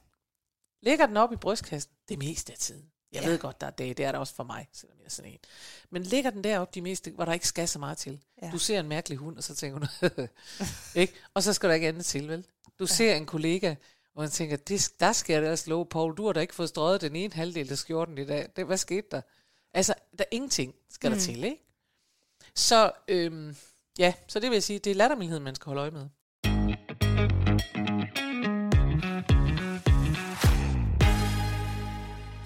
Ligger 0.84 1.06
den 1.06 1.18
op 1.18 1.34
i 1.34 1.36
brystkassen? 1.36 1.92
Det 2.10 2.18
meste 2.20 2.52
af 2.54 2.58
tiden. 2.60 2.86
Jeg 3.14 3.22
Ja. 3.24 3.28
ved 3.30 3.40
godt, 3.40 3.62
der 3.62 3.68
er 3.68 3.72
dage, 3.72 3.94
det 3.94 4.06
er 4.06 4.12
der 4.12 4.20
også 4.20 4.34
for 4.36 4.44
mig, 4.44 4.68
selvom 4.74 4.98
jeg 5.00 5.06
er 5.06 5.10
sådan 5.10 5.32
en. 5.32 5.40
Men 5.90 6.04
ligger 6.04 6.30
den 6.32 6.44
deroppe 6.44 6.72
de 6.76 6.82
meste, 6.82 7.12
hvor 7.12 7.26
der 7.26 7.34
ikke 7.34 7.48
skal 7.48 7.68
så 7.68 7.80
meget 7.80 7.98
til? 7.98 8.20
Ja. 8.42 8.50
Du 8.52 8.58
ser 8.58 8.80
en 8.80 8.88
mærkelig 8.88 9.18
hund, 9.18 9.38
og 9.38 9.44
så 9.44 9.56
tænker 9.56 9.80
du, 9.80 9.88
ikke? 11.02 11.14
Og 11.34 11.44
så 11.44 11.54
skal 11.54 11.70
der 11.70 11.76
ikke 11.76 11.88
andet 11.88 12.06
til, 12.06 12.28
vel? 12.28 12.46
Du 12.80 12.84
ja. 12.84 12.86
ser 12.86 13.16
en 13.16 13.26
kollega, 13.26 13.76
og 14.16 14.22
man 14.22 14.30
tænker, 14.30 14.58
det, 14.58 14.92
der 15.00 15.12
skal 15.14 15.34
jeg 15.34 15.42
da 15.42 15.56
slå, 15.56 15.84
Paul, 15.84 16.18
du 16.18 16.26
har 16.26 16.34
da 16.34 16.40
ikke 16.40 16.56
fået 16.56 16.70
strøget 16.70 17.02
den 17.02 17.16
ene 17.16 17.34
halvdel 17.34 17.72
af 17.72 17.78
skjorten 17.78 18.18
i 18.18 18.26
dag. 18.26 18.50
Det, 18.56 18.66
hvad 18.66 18.78
skete 18.78 19.08
der? 19.12 19.22
Altså, 19.74 19.94
der 20.18 20.24
er 20.24 20.28
ingenting 20.36 20.76
skal 20.90 21.10
mm. 21.10 21.16
der 21.16 21.22
til, 21.22 21.44
ikke? 21.44 21.62
Så 22.56 22.92
øhm, 23.08 23.56
ja, 24.00 24.14
så 24.28 24.40
det 24.40 24.50
vil 24.50 24.56
jeg 24.56 24.64
sige, 24.64 24.80
det 24.80 24.92
er 24.92 24.96
lattermildheden, 24.96 25.44
man 25.44 25.56
skal 25.56 25.66
holde 25.66 25.82
øje 25.82 25.92
med. 25.92 26.10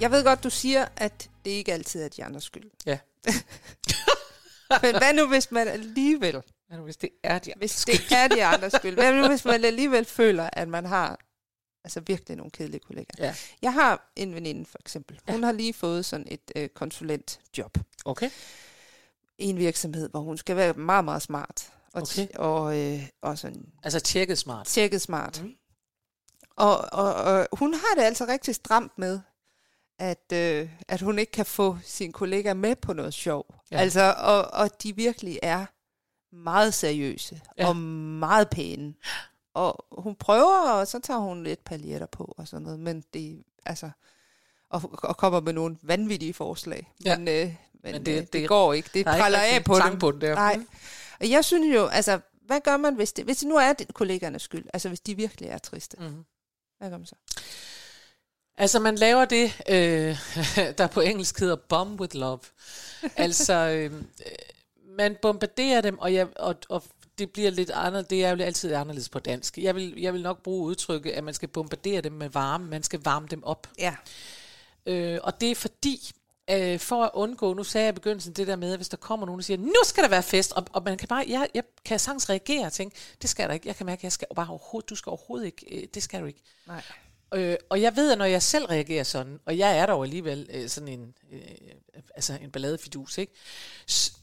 Jeg 0.02 0.12
ved 0.12 0.24
godt, 0.24 0.44
du 0.44 0.50
siger, 0.50 0.86
at 0.98 1.30
det 1.46 1.52
ikke 1.52 1.74
altid 1.74 2.02
er 2.04 2.08
de 2.10 2.24
andres 2.24 2.44
skyld. 2.44 2.72
Ja. 2.86 3.00
Men 4.82 4.98
hvad 4.98 5.14
nu, 5.14 5.28
hvis 5.28 5.52
man 5.52 5.68
alligevel, 5.68 6.42
Men 6.70 6.80
hvis 6.80 6.98
det 6.98 7.10
er 7.24 7.40
de 7.40 7.54
hvis 7.58 7.86
det 7.86 8.12
er 8.12 8.28
de 8.28 8.46
andres 8.46 8.74
skyld, 8.74 8.94
hvad 8.96 9.14
nu, 9.14 9.28
hvis 9.28 9.46
man 9.46 9.66
alligevel 9.66 10.06
føler, 10.06 10.50
at 10.54 10.68
man 10.68 10.86
har 10.86 11.20
altså 11.84 12.00
virkelig 12.00 12.38
nogle 12.38 12.52
kedelige 12.52 12.80
kollegaer. 12.80 13.26
Ja. 13.28 13.36
Jeg 13.62 13.74
har 13.74 14.12
en 14.16 14.36
veninde 14.36 14.66
for 14.66 14.78
eksempel. 14.80 15.20
Hun 15.30 15.44
har 15.44 15.52
lige 15.52 15.74
fået 15.74 16.06
sådan 16.06 16.28
et 16.32 16.52
øh, 16.56 16.70
konsulentjob 16.70 17.78
Okay. 18.06 18.30
i 19.38 19.46
en 19.46 19.58
virksomhed, 19.58 20.10
hvor 20.10 20.20
hun 20.20 20.38
skal 20.38 20.56
være 20.56 20.74
meget, 20.74 21.06
meget 21.06 21.22
smart. 21.22 21.72
Og, 21.94 22.02
Okay. 22.02 22.28
og, 22.36 22.80
øh, 22.80 23.08
og 23.22 23.38
sådan 23.38 23.66
Altså 23.84 24.00
tjekket 24.00 24.38
smart. 24.38 24.68
tjekket 24.68 25.02
smart. 25.02 25.42
Mm. 25.44 25.56
Og, 26.56 26.78
og, 26.92 27.14
og 27.14 27.48
hun 27.54 27.74
har 27.74 27.96
det 27.98 28.02
altså 28.02 28.26
rigtig 28.26 28.56
stramt 28.56 28.98
med, 28.98 29.20
at, 30.00 30.32
øh, 30.34 30.70
at 30.88 31.02
hun 31.02 31.20
ikke 31.20 31.32
kan 31.32 31.46
få 31.46 31.78
sine 31.84 32.14
kollegaer 32.14 32.54
med 32.54 32.76
på 32.76 32.94
noget 32.94 33.14
sjov. 33.14 33.46
Ja. 33.72 33.78
Altså, 33.78 34.14
og, 34.18 34.42
og 34.54 34.84
de 34.84 34.96
virkelig 34.96 35.40
er 35.44 35.66
meget 36.36 36.74
seriøse 36.74 37.42
Ja. 37.58 37.68
og 37.68 37.76
meget 37.78 38.50
pæne. 38.50 38.94
Og 39.54 39.86
hun 40.04 40.16
prøver, 40.16 40.70
og 40.72 40.88
så 40.88 41.00
tager 41.00 41.20
hun 41.20 41.44
lidt 41.44 41.64
paljetter 41.64 42.08
på 42.08 42.34
og 42.38 42.48
sådan 42.48 42.64
noget, 42.64 42.80
men 42.80 43.04
det 43.14 43.44
altså 43.66 43.90
og, 44.70 44.82
og 45.04 45.18
kommer 45.18 45.40
med 45.42 45.54
nogle 45.54 45.78
vanvittige 45.82 46.34
forslag. 46.34 46.92
Ja. 47.06 47.18
Men, 47.18 47.28
øh, 47.28 47.34
men, 47.34 47.58
Men 47.84 47.92
men 47.94 47.94
det- 47.94 48.06
det, 48.06 48.24
det, 48.24 48.34
det- 48.34 48.48
går 48.48 48.74
ikke. 48.74 48.90
Det 48.94 49.00
er 49.08 49.18
praller 49.18 49.40
af 49.40 49.64
på 49.64 49.74
dem. 49.74 49.82
sangbund 49.82 50.22
der. 50.22 50.36
Nej. 50.36 50.60
Og 51.20 51.30
jeg 51.30 51.46
synes 51.46 51.76
jo, 51.76 51.86
altså, 51.86 52.20
hvad 52.46 52.60
gør 52.62 52.78
man, 52.78 52.96
hvis 52.96 53.14
det, 53.14 53.26
hvis 53.26 53.38
det 53.38 53.48
nu 53.48 53.56
er 53.56 53.74
det 53.74 53.94
kollegernes 53.94 54.42
skyld? 54.42 54.66
Altså, 54.74 54.88
hvis 54.88 55.00
de 55.00 55.16
virkelig 55.16 55.50
er 55.50 55.58
triste. 55.58 55.98
Mm-hmm. 56.00 56.26
Hvad 56.78 56.90
gør 56.90 56.98
man 56.98 57.06
så? 57.06 57.16
Altså, 58.58 58.80
man 58.80 58.96
laver 58.96 59.26
det, 59.26 59.62
øh, 59.70 60.18
der 60.78 60.88
på 60.88 61.02
engelsk 61.02 61.40
hedder 61.40 61.56
bomb 61.56 62.02
with 62.02 62.16
love. 62.16 62.40
altså, 63.16 63.54
øh, 63.54 63.94
øh, 63.94 64.00
man 64.98 65.18
bombarderer 65.22 65.82
dem, 65.82 66.00
og, 66.00 66.14
jeg, 66.14 66.28
og, 66.36 66.56
og 66.70 66.84
det 67.18 67.32
bliver 67.32 67.50
lidt 67.50 67.72
anderledes. 67.72 68.08
Det 68.08 68.26
er 68.26 68.36
jo 68.36 68.44
altid 68.44 68.74
anderledes 68.74 69.10
på 69.10 69.20
dansk. 69.20 69.58
Jeg 69.58 69.76
vil, 69.76 69.94
jeg 70.02 70.14
vil 70.14 70.22
nok 70.22 70.44
bruge 70.44 70.68
udtrykket, 70.70 71.12
at 71.12 71.24
man 71.24 71.34
skal 71.34 71.48
bombardere 71.48 72.02
dem 72.02 72.12
med 72.12 72.30
varme. 72.30 72.68
Man 72.68 72.84
skal 72.84 73.00
varme 73.04 73.28
dem 73.28 73.44
op. 73.44 73.68
Ja. 73.80 73.96
Øh, 74.86 75.20
og 75.24 75.42
det 75.42 75.52
er 75.52 75.56
fordi, 75.56 76.12
øh, 76.50 76.80
for 76.80 77.04
at 77.04 77.12
undgå, 77.14 77.54
nu 77.54 77.64
sagde 77.64 77.86
jeg 77.86 77.94
i 77.94 77.96
begyndelsen 77.96 78.34
det 78.34 78.48
der 78.48 78.56
med, 78.56 78.72
at 78.72 78.78
hvis 78.78 78.90
der 78.90 78.98
kommer 78.98 79.26
nogen 79.26 79.40
og 79.40 79.44
siger, 79.44 79.58
nu 79.58 79.74
skal 79.84 80.04
der 80.04 80.10
være 80.10 80.24
fest, 80.24 80.52
og, 80.52 80.66
og 80.74 80.84
man 80.84 80.98
kan 80.98 81.08
bare, 81.08 81.26
jeg, 81.28 81.48
jeg 81.54 81.64
kan 81.86 82.00
sagtens 82.00 82.30
reagere 82.30 82.66
og 82.66 82.74
tænke, 82.74 82.96
det 83.22 83.30
skal 83.30 83.48
der 83.48 83.54
ikke. 83.54 83.68
Jeg 83.68 83.76
kan 83.76 83.86
mærke, 83.86 84.00
jeg 84.04 84.12
skal 84.12 84.28
bare 84.36 84.50
overhovedet, 84.50 84.90
du 84.90 84.96
skal 84.96 85.10
overhovedet 85.10 85.46
ikke, 85.46 85.82
øh, 85.82 85.88
det 85.94 86.04
skal 86.04 86.22
du 86.22 86.26
ikke. 86.26 86.42
Nej. 86.68 86.82
Øh, 87.34 87.56
og 87.70 87.82
jeg 87.82 87.96
ved, 87.96 88.12
at 88.12 88.18
når 88.18 88.26
jeg 88.26 88.42
selv 88.42 88.66
reagerer 88.66 89.04
sådan, 89.04 89.40
og 89.46 89.58
jeg 89.58 89.78
er 89.78 89.86
dog 89.86 90.04
alligevel 90.04 90.50
øh, 90.54 90.70
sådan 90.70 90.88
en, 90.88 91.14
øh, 91.32 91.42
altså 92.16 92.38
en 92.42 92.52
balladefidus, 92.52 93.18
ikke? 93.18 93.34
S- 93.92 94.14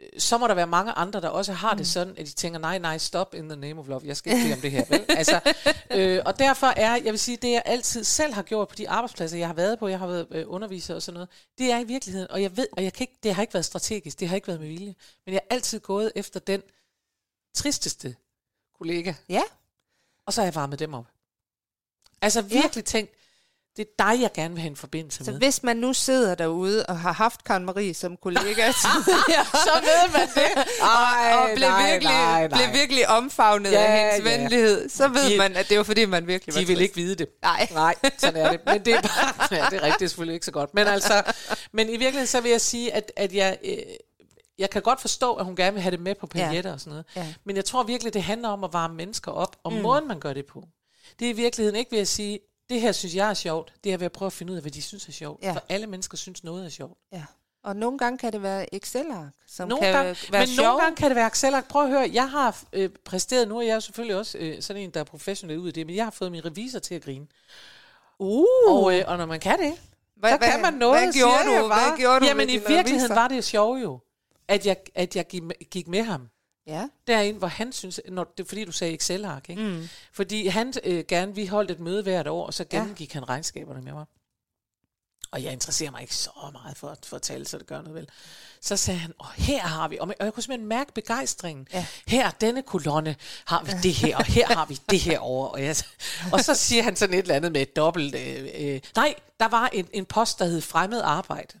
øh, 0.00 0.08
så 0.20 0.38
må 0.38 0.46
der 0.46 0.54
være 0.54 0.66
mange 0.66 0.92
andre, 0.92 1.20
der 1.20 1.28
også 1.28 1.52
har 1.52 1.72
mm. 1.72 1.78
det 1.78 1.86
sådan, 1.86 2.14
at 2.18 2.26
de 2.26 2.32
tænker, 2.32 2.58
nej, 2.58 2.78
nej, 2.78 2.98
stop 2.98 3.34
in 3.34 3.48
the 3.48 3.56
name 3.60 3.80
of 3.80 3.88
love, 3.88 4.00
jeg 4.04 4.16
skal 4.16 4.36
ikke 4.36 4.54
om 4.54 4.60
det 4.60 4.70
her, 4.70 4.84
vel? 4.88 5.04
Altså, 5.18 5.40
øh, 5.90 6.22
og 6.26 6.38
derfor 6.38 6.66
er, 6.66 6.94
jeg 6.96 7.12
vil 7.12 7.18
sige, 7.18 7.36
det 7.36 7.52
jeg 7.52 7.62
altid 7.64 8.04
selv 8.04 8.32
har 8.32 8.42
gjort 8.42 8.68
på 8.68 8.74
de 8.74 8.88
arbejdspladser, 8.88 9.38
jeg 9.38 9.46
har 9.46 9.54
været 9.54 9.78
på, 9.78 9.88
jeg 9.88 9.98
har 9.98 10.06
været 10.06 10.26
øh, 10.30 10.44
underviser 10.48 10.94
og 10.94 11.02
sådan 11.02 11.14
noget, 11.14 11.28
det 11.58 11.72
er 11.72 11.78
i 11.78 11.84
virkeligheden, 11.84 12.30
og 12.30 12.42
jeg 12.42 12.56
ved, 12.56 12.66
og 12.72 12.84
jeg 12.84 12.92
kan 12.92 13.04
ikke, 13.04 13.18
det 13.22 13.34
har 13.34 13.42
ikke 13.42 13.54
været 13.54 13.64
strategisk, 13.64 14.20
det 14.20 14.28
har 14.28 14.34
ikke 14.36 14.48
været 14.48 14.60
med 14.60 14.68
vilje, 14.68 14.94
men 15.26 15.32
jeg 15.34 15.40
har 15.50 15.54
altid 15.56 15.80
gået 15.80 16.12
efter 16.16 16.40
den 16.40 16.62
tristeste 17.54 18.16
kollega, 18.78 19.14
Ja. 19.28 19.42
og 20.26 20.32
så 20.32 20.40
har 20.40 20.46
jeg 20.46 20.54
varmet 20.54 20.78
dem 20.78 20.94
op. 20.94 21.06
Altså 22.22 22.42
virkelig 22.42 22.84
tænkt, 22.84 23.12
det 23.76 23.86
er 23.98 24.04
dig, 24.06 24.20
jeg 24.22 24.30
gerne 24.34 24.54
vil 24.54 24.60
have 24.60 24.70
en 24.70 24.76
forbindelse 24.76 25.24
Så 25.24 25.30
med. 25.30 25.38
hvis 25.38 25.62
man 25.62 25.76
nu 25.76 25.92
sidder 25.92 26.34
derude 26.34 26.86
og 26.86 26.98
har 27.00 27.12
haft 27.12 27.44
Karen 27.44 27.64
Marie 27.64 27.94
som 27.94 28.16
kollega, 28.16 28.62
ja, 28.66 28.72
så 29.66 29.70
ved 29.82 30.12
man 30.12 30.28
det. 30.34 30.64
Ej, 30.82 31.32
og 31.34 31.48
blev, 31.56 31.68
virkelig, 31.68 32.50
blev 32.50 32.80
virkelig 32.80 33.08
omfavnet 33.08 33.72
Ja, 33.72 33.84
af 33.84 33.98
hendes 34.14 34.30
ja. 34.32 34.36
venlighed, 34.38 34.88
så 34.88 35.08
ved 35.08 35.30
De- 35.30 35.38
man, 35.38 35.56
at 35.56 35.68
det 35.68 35.78
var 35.78 35.84
fordi, 35.84 36.04
man 36.04 36.26
virkelig 36.26 36.54
var 36.54 36.60
De 36.60 36.66
vil 36.66 36.76
trist. 36.76 36.82
ikke 36.82 36.94
vide 36.96 37.14
det. 37.14 37.28
Nej. 37.42 37.68
Nej, 37.74 37.94
sådan 38.18 38.46
er 38.46 38.50
det. 38.50 38.60
Men 38.66 38.84
det 38.84 38.94
er 38.94 39.00
bare, 39.02 39.48
ja, 39.50 39.66
det 39.70 39.76
er 39.76 39.82
rigtigt, 39.82 39.98
det 39.98 40.04
er 40.04 40.08
selvfølgelig 40.08 40.34
ikke 40.34 40.46
så 40.46 40.52
godt. 40.52 40.74
Men 40.74 40.86
altså, 40.86 41.22
men 41.72 41.88
i 41.88 41.90
virkeligheden 41.90 42.26
så 42.26 42.40
vil 42.40 42.50
jeg 42.50 42.60
sige, 42.60 42.94
at, 42.94 43.12
at 43.16 43.32
jeg, 43.34 43.58
øh, 43.64 43.76
jeg 44.58 44.70
kan 44.70 44.82
godt 44.82 45.00
forstå, 45.00 45.34
at 45.34 45.44
hun 45.44 45.56
gerne 45.56 45.72
vil 45.72 45.82
have 45.82 45.90
det 45.90 46.00
med 46.00 46.14
på 46.14 46.26
paljetter 46.26 46.70
ja. 46.70 46.74
og 46.74 46.80
sådan 46.80 46.90
noget. 46.90 47.04
Ja. 47.16 47.34
Men 47.44 47.56
jeg 47.56 47.64
tror 47.64 47.82
virkelig, 47.82 48.14
det 48.14 48.22
handler 48.22 48.48
om 48.48 48.64
at 48.64 48.72
varme 48.72 48.94
mennesker 48.94 49.32
op, 49.32 49.56
og 49.64 49.72
mm. 49.72 49.78
måden 49.80 50.08
man 50.08 50.20
gør 50.20 50.32
det 50.32 50.46
på. 50.46 50.64
Det 51.18 51.26
er 51.26 51.30
i 51.30 51.36
virkeligheden 51.36 51.78
ikke 51.78 51.92
ved 51.92 51.98
at 51.98 52.08
sige, 52.08 52.38
det 52.70 52.80
her 52.80 52.92
synes 52.92 53.14
jeg 53.14 53.30
er 53.30 53.34
sjovt, 53.34 53.72
det 53.84 53.92
er 53.92 53.96
ved 53.96 54.04
at 54.06 54.12
prøve 54.12 54.26
at 54.26 54.32
finde 54.32 54.52
ud 54.52 54.56
af, 54.56 54.62
hvad 54.62 54.72
de 54.72 54.82
synes 54.82 55.08
er 55.08 55.12
sjovt. 55.12 55.42
Ja. 55.42 55.52
For 55.52 55.62
alle 55.68 55.86
mennesker 55.86 56.16
synes 56.16 56.44
noget 56.44 56.64
er 56.64 56.68
sjovt. 56.68 56.98
Ja. 57.12 57.24
Og 57.64 57.76
nogle 57.76 57.98
gange 57.98 58.18
kan 58.18 58.32
det 58.32 58.42
være 58.42 58.74
Excel-ark, 58.74 59.32
som 59.46 59.68
Nogle 59.68 59.84
kan 59.84 59.92
gange, 59.94 60.16
være 60.32 60.40
men 60.40 60.48
sjov. 60.48 60.64
nogle 60.66 60.80
gange 60.82 60.96
kan 60.96 61.08
det 61.10 61.16
være 61.16 61.26
Excel. 61.26 61.54
Prøv 61.68 61.82
at 61.82 61.88
høre, 61.90 62.10
jeg 62.12 62.30
har 62.30 62.62
øh, 62.72 62.90
præsteret, 63.04 63.48
nu 63.48 63.58
er 63.58 63.62
jeg 63.62 63.74
jo 63.74 63.80
selvfølgelig 63.80 64.16
også 64.16 64.38
øh, 64.38 64.62
sådan 64.62 64.82
en, 64.82 64.90
der 64.90 65.00
er 65.00 65.04
professionel 65.04 65.58
ud 65.58 65.68
i 65.68 65.72
det, 65.72 65.86
men 65.86 65.96
jeg 65.96 66.04
har 66.04 66.10
fået 66.10 66.32
min 66.32 66.44
revisor 66.44 66.78
til 66.78 66.94
at 66.94 67.02
grine. 67.04 67.26
Uh. 68.18 68.44
Og, 68.68 68.98
øh, 68.98 69.04
og 69.06 69.18
når 69.18 69.26
man 69.26 69.40
kan 69.40 69.58
det, 69.58 69.74
Hvad- 70.16 70.30
så 70.30 70.36
hvad- 70.38 70.50
kan 70.50 70.62
man 70.62 70.74
noget, 70.74 71.00
hvad 71.02 71.12
gjorde 71.12 71.38
siger 71.42 71.52
jeg 71.52 71.62
du? 71.62 71.68
bare. 71.68 71.88
Hvad 71.88 71.98
gjorde 71.98 72.20
du 72.20 72.26
Jamen 72.26 72.48
i 72.48 72.52
virkeligheden 72.52 72.92
revisor? 73.00 73.14
var 73.14 73.28
det 73.28 73.36
jo 73.36 73.42
sjovt 73.42 73.82
jo, 73.82 73.98
at 74.48 74.66
jeg, 74.66 74.76
at 74.94 75.16
jeg 75.16 75.26
gik, 75.26 75.42
med, 75.42 75.70
gik 75.70 75.88
med 75.88 76.02
ham. 76.02 76.28
Ja. 76.66 76.88
Derind, 77.06 77.38
hvor 77.38 77.46
han 77.46 77.72
synes, 77.72 78.00
når, 78.08 78.24
det 78.24 78.44
er 78.44 78.48
fordi 78.48 78.64
du 78.64 78.72
sagde 78.72 78.94
Excel-ark, 78.94 79.50
ikke? 79.50 79.62
Mm. 79.62 79.88
Fordi 80.12 80.46
han 80.46 80.72
øh, 80.84 81.04
gerne, 81.08 81.34
vi 81.34 81.46
holdt 81.46 81.70
et 81.70 81.80
møde 81.80 82.02
hvert 82.02 82.26
år, 82.26 82.46
og 82.46 82.54
så 82.54 82.64
gennemgik 82.64 83.14
ja. 83.14 83.20
han 83.20 83.28
regnskaberne 83.28 83.82
med 83.82 83.92
mig. 83.92 84.04
Og 85.32 85.42
jeg 85.42 85.52
interesserer 85.52 85.90
mig 85.90 86.02
ikke 86.02 86.16
så 86.16 86.30
meget 86.52 86.76
for, 86.76 86.96
for 87.04 87.16
at 87.16 87.22
tale, 87.22 87.46
så 87.46 87.58
det 87.58 87.66
gør 87.66 87.82
noget 87.82 87.94
vel. 87.94 88.08
Så 88.60 88.76
sagde 88.76 89.00
han, 89.00 89.12
og 89.18 89.32
her 89.32 89.60
har 89.60 89.88
vi, 89.88 89.98
og 89.98 90.08
jeg, 90.08 90.16
og 90.20 90.24
jeg 90.24 90.34
kunne 90.34 90.42
simpelthen 90.42 90.68
mærke 90.68 90.92
begejstringen. 90.94 91.68
Ja. 91.72 91.86
Her, 92.06 92.30
denne 92.30 92.62
kolonne, 92.62 93.16
har 93.44 93.62
vi 93.62 93.72
det 93.82 93.94
her, 93.94 94.16
og 94.16 94.24
her 94.24 94.46
har 94.46 94.66
vi 94.66 94.80
det 94.90 95.00
her 95.00 95.18
over. 95.18 95.46
Og, 95.46 95.64
jeg, 95.64 95.76
og 96.32 96.40
så 96.40 96.54
siger 96.54 96.82
han 96.82 96.96
sådan 96.96 97.14
et 97.14 97.22
eller 97.22 97.34
andet 97.34 97.52
med 97.52 97.62
et 97.62 97.76
dobbelt, 97.76 98.14
øh, 98.14 98.48
øh, 98.54 98.80
nej, 98.96 99.14
der 99.40 99.48
var 99.48 99.68
en, 99.72 99.88
en 99.92 100.04
post, 100.04 100.38
der 100.38 100.44
hed 100.44 100.60
fremmed 100.60 101.00
arbejde. 101.04 101.54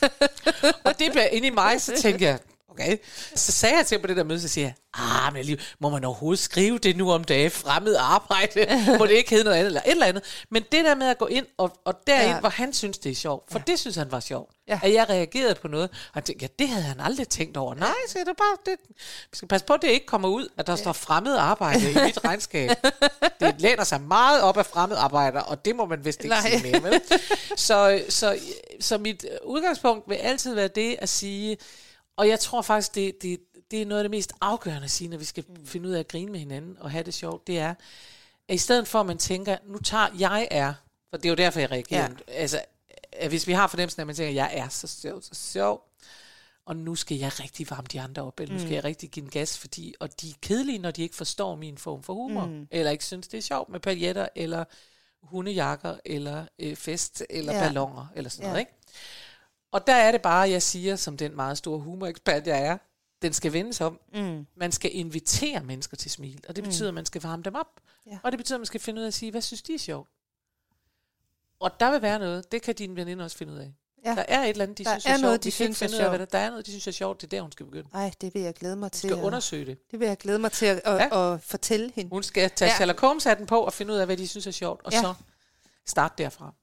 og 0.84 0.98
det 0.98 1.12
blev 1.12 1.24
inde 1.32 1.46
i 1.46 1.50
mig, 1.50 1.80
så 1.80 1.92
tænkte 2.02 2.24
jeg, 2.24 2.38
okay. 2.84 2.96
Så 3.34 3.52
sagde 3.52 3.76
jeg 3.76 3.86
til 3.86 3.96
ham 3.96 4.02
på 4.02 4.06
det 4.06 4.16
der 4.16 4.24
møde, 4.24 4.40
så 4.40 4.48
siger 4.48 4.66
jeg, 4.66 4.74
ah, 4.94 5.32
men 5.32 5.38
alligevel, 5.38 5.64
må 5.80 5.90
man 5.90 6.04
overhovedet 6.04 6.38
skrive 6.38 6.78
det 6.78 6.96
nu 6.96 7.12
om 7.12 7.24
dagen, 7.24 7.50
fremmed 7.50 7.96
arbejde? 7.98 8.66
må 8.98 9.06
det 9.06 9.12
ikke 9.12 9.30
hedde 9.30 9.44
noget 9.44 9.56
andet, 9.56 9.66
eller 9.66 9.80
et 9.80 9.90
eller 9.90 10.06
andet? 10.06 10.44
Men 10.50 10.62
det 10.72 10.84
der 10.84 10.94
med 10.94 11.06
at 11.06 11.18
gå 11.18 11.26
ind, 11.26 11.46
og, 11.56 11.80
og 11.84 11.94
derind, 12.06 12.22
ja. 12.22 12.34
Ja. 12.34 12.40
hvor 12.40 12.48
han 12.48 12.72
synes, 12.72 12.98
det 12.98 13.12
er 13.12 13.16
sjovt, 13.16 13.52
for 13.52 13.58
ja. 13.58 13.64
det 13.66 13.78
synes 13.78 13.96
han 13.96 14.12
var 14.12 14.20
sjovt, 14.20 14.52
ja. 14.68 14.80
Ja. 14.82 14.88
at 14.88 14.94
jeg 14.94 15.08
reagerede 15.08 15.54
på 15.54 15.68
noget, 15.68 15.88
og 15.88 15.96
han 16.14 16.22
tænkte, 16.22 16.44
ja, 16.44 16.48
det 16.58 16.68
havde 16.68 16.84
han 16.84 17.00
aldrig 17.00 17.28
tænkt 17.28 17.56
over. 17.56 17.74
Nej, 17.74 17.94
så 18.08 18.18
det 18.18 18.28
er 18.28 18.32
bare, 18.32 18.56
det, 18.66 18.76
vi 19.30 19.36
skal 19.36 19.48
passe 19.48 19.66
på, 19.66 19.72
at 19.72 19.82
det 19.82 19.88
ikke 19.88 20.06
kommer 20.06 20.28
ud, 20.28 20.48
at 20.56 20.66
der 20.66 20.76
står 20.76 20.92
fremmed 20.92 21.36
arbejde 21.36 21.90
i 21.90 21.94
mit 22.04 22.24
regnskab. 22.24 22.70
Det 23.40 23.60
læner 23.60 23.84
sig 23.84 24.00
meget 24.00 24.42
op 24.42 24.56
af 24.56 24.66
fremmed 24.66 24.96
arbejder, 24.96 25.40
og 25.40 25.64
det 25.64 25.76
må 25.76 25.86
man 25.86 26.04
vist 26.04 26.24
ikke 26.24 26.28
Nej. 26.28 26.50
sige 26.50 26.70
mere, 26.70 26.82
vel? 26.82 27.00
Så, 27.56 28.02
så, 28.08 28.38
så 28.80 28.98
mit 28.98 29.26
udgangspunkt 29.44 30.08
vil 30.08 30.14
altid 30.14 30.54
være 30.54 30.68
det 30.68 30.96
at 30.98 31.08
sige, 31.08 31.56
og 32.18 32.28
jeg 32.28 32.40
tror 32.40 32.62
faktisk, 32.62 32.94
det, 32.94 33.22
det, 33.22 33.40
det 33.70 33.82
er 33.82 33.86
noget 33.86 34.00
af 34.00 34.04
det 34.04 34.10
mest 34.10 34.32
afgørende 34.40 34.84
at 34.84 34.90
sige, 34.90 35.08
når 35.08 35.16
vi 35.18 35.24
skal 35.24 35.44
finde 35.64 35.88
ud 35.88 35.94
af 35.94 35.98
at 36.00 36.08
grine 36.08 36.32
med 36.32 36.38
hinanden 36.40 36.76
og 36.80 36.90
have 36.90 37.04
det 37.04 37.14
sjovt, 37.14 37.46
det 37.46 37.58
er, 37.58 37.74
at 38.48 38.54
i 38.54 38.58
stedet 38.58 38.88
for 38.88 39.00
at 39.00 39.06
man 39.06 39.18
tænker, 39.18 39.56
nu 39.66 39.78
tager 39.78 40.06
jeg 40.18 40.48
er, 40.50 40.74
for 41.10 41.16
det 41.16 41.24
er 41.24 41.28
jo 41.30 41.34
derfor, 41.34 41.60
jeg 41.60 41.70
reagerer. 41.70 42.08
Ja. 42.28 42.32
Altså, 42.32 42.64
at 43.12 43.28
hvis 43.28 43.46
vi 43.46 43.52
har 43.52 43.66
fornemmelsen 43.66 44.00
af, 44.00 44.02
at 44.02 44.06
man 44.06 44.16
tænker, 44.16 44.32
jeg 44.32 44.50
er 44.52 44.68
så 44.68 44.86
sjov, 44.86 45.22
så 45.22 45.30
sjov, 45.34 45.84
og 46.66 46.76
nu 46.76 46.94
skal 46.94 47.16
jeg 47.16 47.40
rigtig 47.40 47.70
varme 47.70 47.86
de 47.92 48.00
andre 48.00 48.22
op, 48.22 48.40
eller 48.40 48.54
nu 48.54 48.60
skal 48.60 48.72
jeg 48.72 48.84
rigtig 48.84 49.10
give 49.10 49.24
en 49.24 49.30
gas, 49.30 49.58
fordi, 49.58 49.94
og 50.00 50.20
de 50.20 50.28
er 50.30 50.34
kedelige, 50.42 50.78
når 50.78 50.90
de 50.90 51.02
ikke 51.02 51.16
forstår 51.16 51.56
min 51.56 51.78
form 51.78 52.02
for 52.02 52.14
humor, 52.14 52.46
mm. 52.46 52.68
eller 52.70 52.90
ikke 52.90 53.04
synes, 53.04 53.28
det 53.28 53.38
er 53.38 53.42
sjovt 53.42 53.68
med 53.68 53.80
paljetter, 53.80 54.28
eller 54.34 54.64
hundejakker, 55.22 55.96
eller 56.04 56.44
øh, 56.58 56.76
fest, 56.76 57.22
eller. 57.30 57.52
Ja. 57.54 57.60
ballonger, 57.60 58.06
eller 58.16 58.30
sådan 58.30 58.44
Ja. 58.44 58.48
noget, 58.48 58.60
ikke? 58.60 58.72
Og 59.72 59.86
der 59.86 59.94
er 59.94 60.12
det 60.12 60.22
bare, 60.22 60.50
jeg 60.50 60.62
siger, 60.62 60.96
som 60.96 61.16
den 61.16 61.36
meget 61.36 61.58
store 61.58 61.78
humorekspert, 61.78 62.46
jeg 62.46 62.62
er, 62.66 62.78
den 63.22 63.32
skal 63.32 63.52
vendes 63.52 63.80
om. 63.80 64.00
Mm. 64.14 64.46
Man 64.56 64.72
skal 64.72 64.90
invitere 64.96 65.62
mennesker 65.64 65.96
til 65.96 66.10
smil, 66.10 66.44
og 66.48 66.56
det 66.56 66.64
betyder, 66.64 66.88
at 66.88 66.94
man 66.94 67.06
skal 67.06 67.22
varme 67.22 67.42
dem 67.42 67.54
op. 67.54 67.66
Ja. 68.06 68.18
Og 68.22 68.32
det 68.32 68.38
betyder, 68.38 68.56
at 68.56 68.60
man 68.60 68.66
skal 68.66 68.80
finde 68.80 68.98
ud 68.98 69.04
af 69.04 69.06
at 69.08 69.14
sige, 69.14 69.30
hvad 69.30 69.40
synes 69.42 69.62
de 69.62 69.74
er 69.74 69.78
sjovt? 69.78 70.08
Og 71.60 71.80
der 71.80 71.90
vil 71.90 72.02
være 72.02 72.18
noget, 72.18 72.52
det 72.52 72.62
kan 72.62 72.74
din 72.74 72.96
veninde 72.96 73.24
også 73.24 73.36
finde 73.36 73.52
ud 73.52 73.58
af. 73.58 73.72
Ja. 74.04 74.10
Der 74.14 74.24
er 74.28 74.42
et 74.42 74.48
eller 74.48 74.62
andet, 74.62 74.78
de 74.78 74.84
Der 74.84 74.90
synes 74.90 75.06
er 75.06 75.10
er, 75.10 75.18
noget, 75.18 75.34
sjovt. 75.34 75.44
de 75.44 75.46
Vi 75.46 75.50
kan 75.50 75.64
ikke 75.66 75.74
synes 75.74 75.82
er 75.82 75.86
finde 75.86 75.96
ud 75.98 76.04
af, 76.04 76.10
hvad 76.10 76.18
sjovt. 76.18 76.32
der, 76.32 76.38
der 76.38 76.44
er 76.44 76.50
noget, 76.50 76.66
de 76.66 76.70
synes 76.70 76.86
er 76.86 76.90
sjovt. 76.92 77.20
Det 77.20 77.26
er 77.26 77.36
der, 77.36 77.42
hun 77.42 77.52
skal 77.52 77.66
begynde. 77.66 77.88
Ej, 77.94 78.12
det 78.20 78.34
vil 78.34 78.42
jeg 78.42 78.54
glæde 78.54 78.76
mig 78.76 78.86
Hun 78.86 78.90
til. 78.90 79.08
skal 79.10 79.18
at- 79.18 79.24
undersøge 79.24 79.66
det. 79.66 79.90
Det 79.90 80.00
vil 80.00 80.08
jeg 80.08 80.16
glæde 80.18 80.38
mig 80.38 80.52
til 80.52 80.66
at, 80.66 80.80
at, 80.84 80.94
Ja. 80.94 81.34
at 81.34 81.42
fortælle 81.42 81.92
hende. 81.94 82.10
Hun 82.10 82.22
skal 82.22 82.50
tage 82.50 82.66
ja. 82.66 82.72
Ja. 82.72 82.76
Sherlock 82.76 83.00
Holmes-hatten 83.00 83.46
på 83.46 83.60
og 83.60 83.72
finde 83.72 83.92
ud 83.92 83.98
af, 83.98 84.06
hvad 84.06 84.16
de 84.16 84.28
synes 84.28 84.46
er 84.46 84.50
sjovt. 84.50 84.80
Og 84.84 84.92
Ja. 84.92 85.00
så 85.00 85.14
starte 85.86 86.14
derfra. 86.22 86.54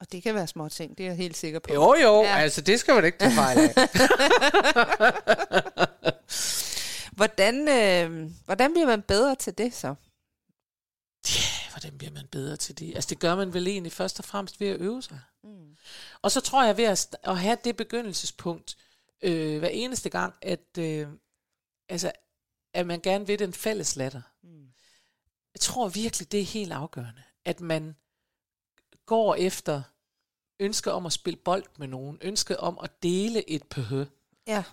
Og 0.00 0.12
det 0.12 0.22
kan 0.22 0.34
være 0.34 0.46
små 0.46 0.68
ting, 0.68 0.98
det 0.98 1.04
er 1.04 1.08
jeg 1.10 1.16
helt 1.16 1.36
sikker 1.36 1.58
på. 1.58 1.74
Jo, 1.74 1.94
jo, 2.02 2.22
Ja. 2.22 2.36
altså 2.38 2.60
det 2.60 2.80
skal 2.80 2.94
man 2.94 3.04
ikke 3.04 3.18
tage 3.18 3.34
fejl 3.34 3.58
af. 3.58 3.74
Hvordan, 7.12 7.68
øh, 7.68 8.30
hvordan 8.44 8.72
bliver 8.72 8.86
man 8.86 9.02
bedre 9.02 9.34
til 9.34 9.58
det 9.58 9.74
så? 9.74 9.94
Ja, 11.28 11.70
hvordan 11.72 11.98
bliver 11.98 12.12
man 12.12 12.26
bedre 12.32 12.56
til 12.56 12.78
det? 12.78 12.94
Altså 12.94 13.08
det 13.08 13.18
gør 13.18 13.36
man 13.36 13.54
vel 13.54 13.68
egentlig 13.68 13.92
først 13.92 14.18
og 14.18 14.24
fremmest 14.24 14.60
ved 14.60 14.68
at 14.68 14.80
øve 14.80 15.02
sig. 15.02 15.20
Mm. 15.44 15.76
Og 16.22 16.30
så 16.30 16.40
tror 16.40 16.64
jeg 16.64 16.76
ved 16.76 16.84
at, 16.84 17.16
at 17.22 17.38
have 17.38 17.56
det 17.64 17.76
begyndelsespunkt 17.76 18.76
øh, 19.22 19.58
hver 19.58 19.68
eneste 19.68 20.10
gang, 20.10 20.34
at, 20.42 20.78
øh, 20.78 21.08
altså, 21.88 22.12
at 22.74 22.86
man 22.86 23.00
gerne 23.00 23.26
vil 23.26 23.38
den 23.38 23.52
fælles 23.54 23.96
latter. 23.96 24.22
Mm. 24.42 24.66
Jeg 25.54 25.60
tror 25.60 25.88
virkelig, 25.88 26.32
det 26.32 26.40
er 26.40 26.44
helt 26.44 26.72
afgørende, 26.72 27.22
at 27.44 27.60
man 27.60 27.96
går 29.10 29.34
efter 29.34 29.82
ønsker 30.60 30.90
om 30.90 31.06
at 31.06 31.12
spille 31.12 31.36
bold 31.36 31.64
med 31.78 31.88
nogen, 31.88 32.18
ønsker 32.22 32.56
om 32.56 32.78
at 32.82 33.02
dele 33.02 33.50
et 33.50 33.62
pøhø. 33.62 34.04
Ja. 34.46 34.64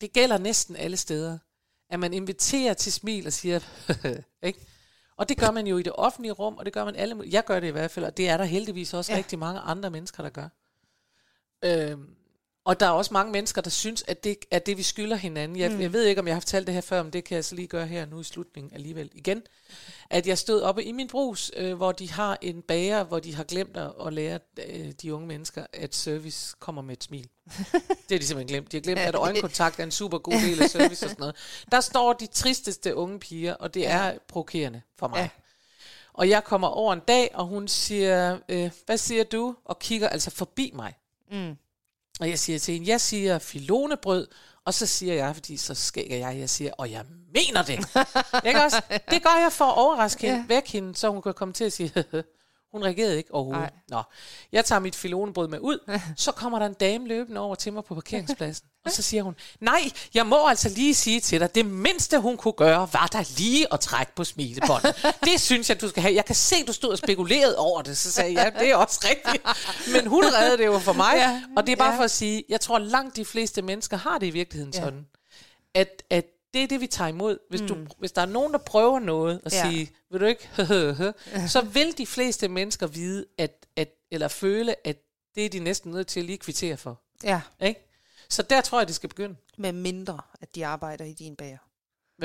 Det 0.00 0.12
gælder 0.12 0.38
næsten 0.38 0.76
alle 0.76 0.96
steder. 0.96 1.38
At 1.90 2.00
man 2.00 2.12
inviterer 2.12 2.74
til 2.74 2.92
smil 2.92 3.26
og 3.26 3.32
siger, 3.32 3.60
ikke? 4.42 4.66
Og 5.16 5.28
det 5.28 5.38
gør 5.38 5.50
man 5.50 5.66
jo 5.66 5.78
i 5.78 5.82
det 5.82 5.92
offentlige 5.92 6.32
rum, 6.32 6.56
og 6.56 6.64
det 6.64 6.72
gør 6.72 6.84
man 6.84 6.96
alle. 6.96 7.22
Jeg 7.26 7.44
gør 7.44 7.60
det 7.60 7.68
i 7.68 7.70
hvert 7.70 7.90
fald, 7.90 8.04
og 8.04 8.16
det 8.16 8.28
er 8.28 8.36
der 8.36 8.44
heldigvis 8.44 8.94
også 8.94 9.12
ja. 9.12 9.18
rigtig 9.18 9.38
mange 9.38 9.60
andre 9.60 9.90
mennesker, 9.90 10.22
der 10.22 10.30
gør. 10.30 10.48
Øhm, 11.64 12.16
og 12.68 12.80
der 12.80 12.86
er 12.86 12.90
også 12.90 13.14
mange 13.14 13.32
mennesker, 13.32 13.62
der 13.62 13.70
synes, 13.70 14.04
at 14.08 14.24
det 14.24 14.36
er 14.50 14.58
det, 14.58 14.76
vi 14.76 14.82
skylder 14.82 15.16
hinanden. 15.16 15.58
Jeg, 15.58 15.70
mm. 15.70 15.80
jeg 15.80 15.92
ved 15.92 16.04
ikke, 16.04 16.20
om 16.20 16.26
jeg 16.26 16.34
har 16.34 16.40
fortalt 16.40 16.66
det 16.66 16.74
her 16.74 16.80
før, 16.80 17.02
men 17.02 17.12
det 17.12 17.24
kan 17.24 17.34
jeg 17.34 17.44
så 17.44 17.54
lige 17.54 17.68
gøre 17.68 17.86
her 17.86 18.06
nu 18.06 18.20
i 18.20 18.24
slutningen 18.24 18.74
alligevel 18.74 19.10
igen. 19.12 19.42
At 20.10 20.26
jeg 20.26 20.38
stod 20.38 20.60
oppe 20.60 20.84
i 20.84 20.92
min 20.92 21.08
brus, 21.08 21.50
øh, 21.56 21.74
hvor 21.74 21.92
de 21.92 22.10
har 22.10 22.38
en 22.42 22.62
bager, 22.62 23.04
hvor 23.04 23.18
de 23.18 23.34
har 23.34 23.44
glemt 23.44 23.76
at, 24.06 24.12
lære 24.12 24.38
øh, 24.66 24.92
de 25.02 25.14
unge 25.14 25.26
mennesker, 25.26 25.66
at 25.72 25.94
service 25.94 26.56
kommer 26.58 26.82
med 26.82 26.96
et 26.96 27.04
smil. 27.04 27.28
Det 28.08 28.10
har 28.10 28.18
de 28.18 28.26
simpelthen 28.26 28.46
glemt. 28.46 28.72
De 28.72 28.76
har 28.76 28.82
glemt, 28.82 29.00
at 29.00 29.14
øjenkontakt 29.14 29.80
er 29.80 29.84
en 29.84 29.90
super 29.90 30.18
god 30.18 30.34
del 30.34 30.62
af 30.62 30.70
service 30.70 31.06
og 31.06 31.10
sådan 31.10 31.20
noget. 31.20 31.36
Der 31.72 31.80
står 31.80 32.12
de 32.12 32.26
tristeste 32.26 32.94
unge 32.94 33.18
piger, 33.18 33.54
og 33.54 33.74
det 33.74 33.86
er 33.86 34.18
provokerende 34.28 34.82
for 34.98 35.08
mig. 35.08 35.18
Ja. 35.18 35.28
Og 36.12 36.28
jeg 36.28 36.44
kommer 36.44 36.68
over 36.68 36.92
en 36.92 37.02
dag, 37.08 37.30
og 37.34 37.46
hun 37.46 37.68
siger, 37.68 38.38
øh, 38.48 38.70
hvad 38.86 38.98
siger 38.98 39.24
du? 39.24 39.56
Og 39.64 39.78
kigger 39.78 40.08
altså 40.08 40.30
forbi 40.30 40.70
mig. 40.74 40.94
Mm. 41.30 41.56
Og 42.20 42.28
jeg 42.28 42.38
siger 42.38 42.58
til 42.58 42.74
hende, 42.74 42.88
jeg 42.90 43.00
siger 43.00 43.38
filonebrød, 43.38 44.26
og 44.64 44.74
så 44.74 44.86
siger 44.86 45.14
jeg, 45.14 45.34
fordi 45.34 45.56
så 45.56 45.74
skægger 45.74 46.16
jeg, 46.16 46.38
jeg 46.38 46.50
siger, 46.50 46.72
og 46.78 46.90
jeg 46.90 47.04
mener 47.34 47.62
det. 47.62 47.78
ikke 48.48 48.62
også? 48.62 48.82
Det 49.10 49.22
gør 49.22 49.40
jeg 49.42 49.52
for 49.52 49.64
at 49.64 49.78
overraske 49.78 50.26
hende, 50.26 50.36
Ja. 50.48 50.54
væk 50.54 50.66
hende, 50.68 50.96
så 50.96 51.08
hun 51.10 51.22
kan 51.22 51.34
komme 51.34 51.54
til 51.54 51.64
at 51.64 51.72
sige, 51.72 51.92
hun 52.72 52.84
reagerede 52.84 53.16
ikke 53.16 53.34
overhovedet. 53.34 53.62
Nej. 53.62 53.70
Nå, 53.88 54.02
jeg 54.52 54.64
tager 54.64 54.78
mit 54.78 54.94
filonebrød 54.96 55.48
med 55.48 55.58
ud, 55.60 55.90
så 56.16 56.32
kommer 56.32 56.58
der 56.58 56.66
en 56.66 56.74
dame 56.74 57.08
løbende 57.08 57.40
over 57.40 57.54
til 57.54 57.72
mig 57.72 57.84
på 57.84 57.94
parkeringspladsen, 57.94 58.66
og 58.84 58.90
så 58.90 59.02
siger 59.02 59.22
hun, 59.22 59.34
nej, 59.60 59.90
jeg 60.14 60.26
må 60.26 60.48
altså 60.48 60.68
lige 60.68 60.94
sige 60.94 61.20
til 61.20 61.40
dig, 61.40 61.54
det 61.54 61.66
mindste 61.66 62.18
hun 62.18 62.36
kunne 62.36 62.52
gøre, 62.52 62.88
var 62.92 63.06
der 63.06 63.34
lige 63.38 63.72
at 63.72 63.80
trække 63.80 64.14
på 64.14 64.24
smilebåndet. 64.24 65.06
Det 65.24 65.40
synes 65.40 65.68
jeg, 65.68 65.80
du 65.80 65.88
skal 65.88 66.02
have. 66.02 66.14
Jeg 66.14 66.24
kan 66.24 66.34
se, 66.34 66.64
du 66.66 66.72
stod 66.72 66.90
og 66.90 66.98
spekulerede 66.98 67.58
over 67.58 67.82
det, 67.82 67.98
så 67.98 68.12
sagde 68.12 68.32
jeg, 68.34 68.52
ja, 68.54 68.60
det 68.60 68.70
er 68.70 68.76
også 68.76 69.00
rigtigt. 69.10 69.46
Men 69.92 70.06
hun 70.06 70.24
reddede 70.24 70.58
det 70.58 70.66
jo 70.66 70.78
for 70.78 70.92
mig, 70.92 71.14
Ja, 71.16 71.42
og 71.56 71.66
det 71.66 71.72
er 71.72 71.76
bare 71.76 71.92
ja. 71.92 71.98
for 71.98 72.04
at 72.04 72.10
sige, 72.10 72.44
jeg 72.48 72.60
tror 72.60 72.78
langt 72.78 73.16
de 73.16 73.24
fleste 73.24 73.62
mennesker 73.62 73.96
har 73.96 74.18
det 74.18 74.26
i 74.26 74.30
virkeligheden 74.30 74.72
Ja. 74.74 74.80
sådan, 74.80 75.06
at, 75.74 76.02
at 76.10 76.24
det 76.54 76.62
er 76.62 76.66
det, 76.66 76.80
vi 76.80 76.86
tager 76.86 77.08
imod. 77.08 77.38
Hvis, 77.50 77.60
du, 77.60 77.76
hvis 77.98 78.12
der 78.12 78.22
er 78.22 78.26
nogen, 78.26 78.52
der 78.52 78.58
prøver 78.58 78.98
noget 78.98 79.40
og 79.44 79.52
Ja. 79.52 79.56
ja. 79.66 79.70
sige, 79.70 79.90
vil 80.10 80.20
du 80.20 80.26
ikke, 80.26 80.48
så 81.54 81.60
vil 81.72 81.98
de 81.98 82.06
fleste 82.06 82.48
mennesker 82.48 82.86
vide, 82.86 83.26
at, 83.38 83.66
at, 83.76 83.88
eller 84.10 84.28
føle, 84.28 84.86
at 84.86 84.96
det 85.34 85.44
er 85.44 85.48
de 85.48 85.58
næsten 85.58 85.90
nødt 85.92 86.06
til 86.06 86.20
at 86.20 86.26
lige 86.26 86.38
kvittere 86.38 86.76
for. 86.76 87.00
Ja, 87.24 87.40
Ikke? 87.62 87.84
Så 88.28 88.42
der 88.42 88.60
tror 88.60 88.80
jeg, 88.80 88.86
det 88.86 88.94
skal 88.96 89.08
begynde. 89.08 89.36
med 89.58 89.72
mindre, 89.72 90.20
at 90.40 90.54
de 90.54 90.66
arbejder 90.66 91.04
i 91.04 91.12
din 91.12 91.36
bager. 91.36 91.58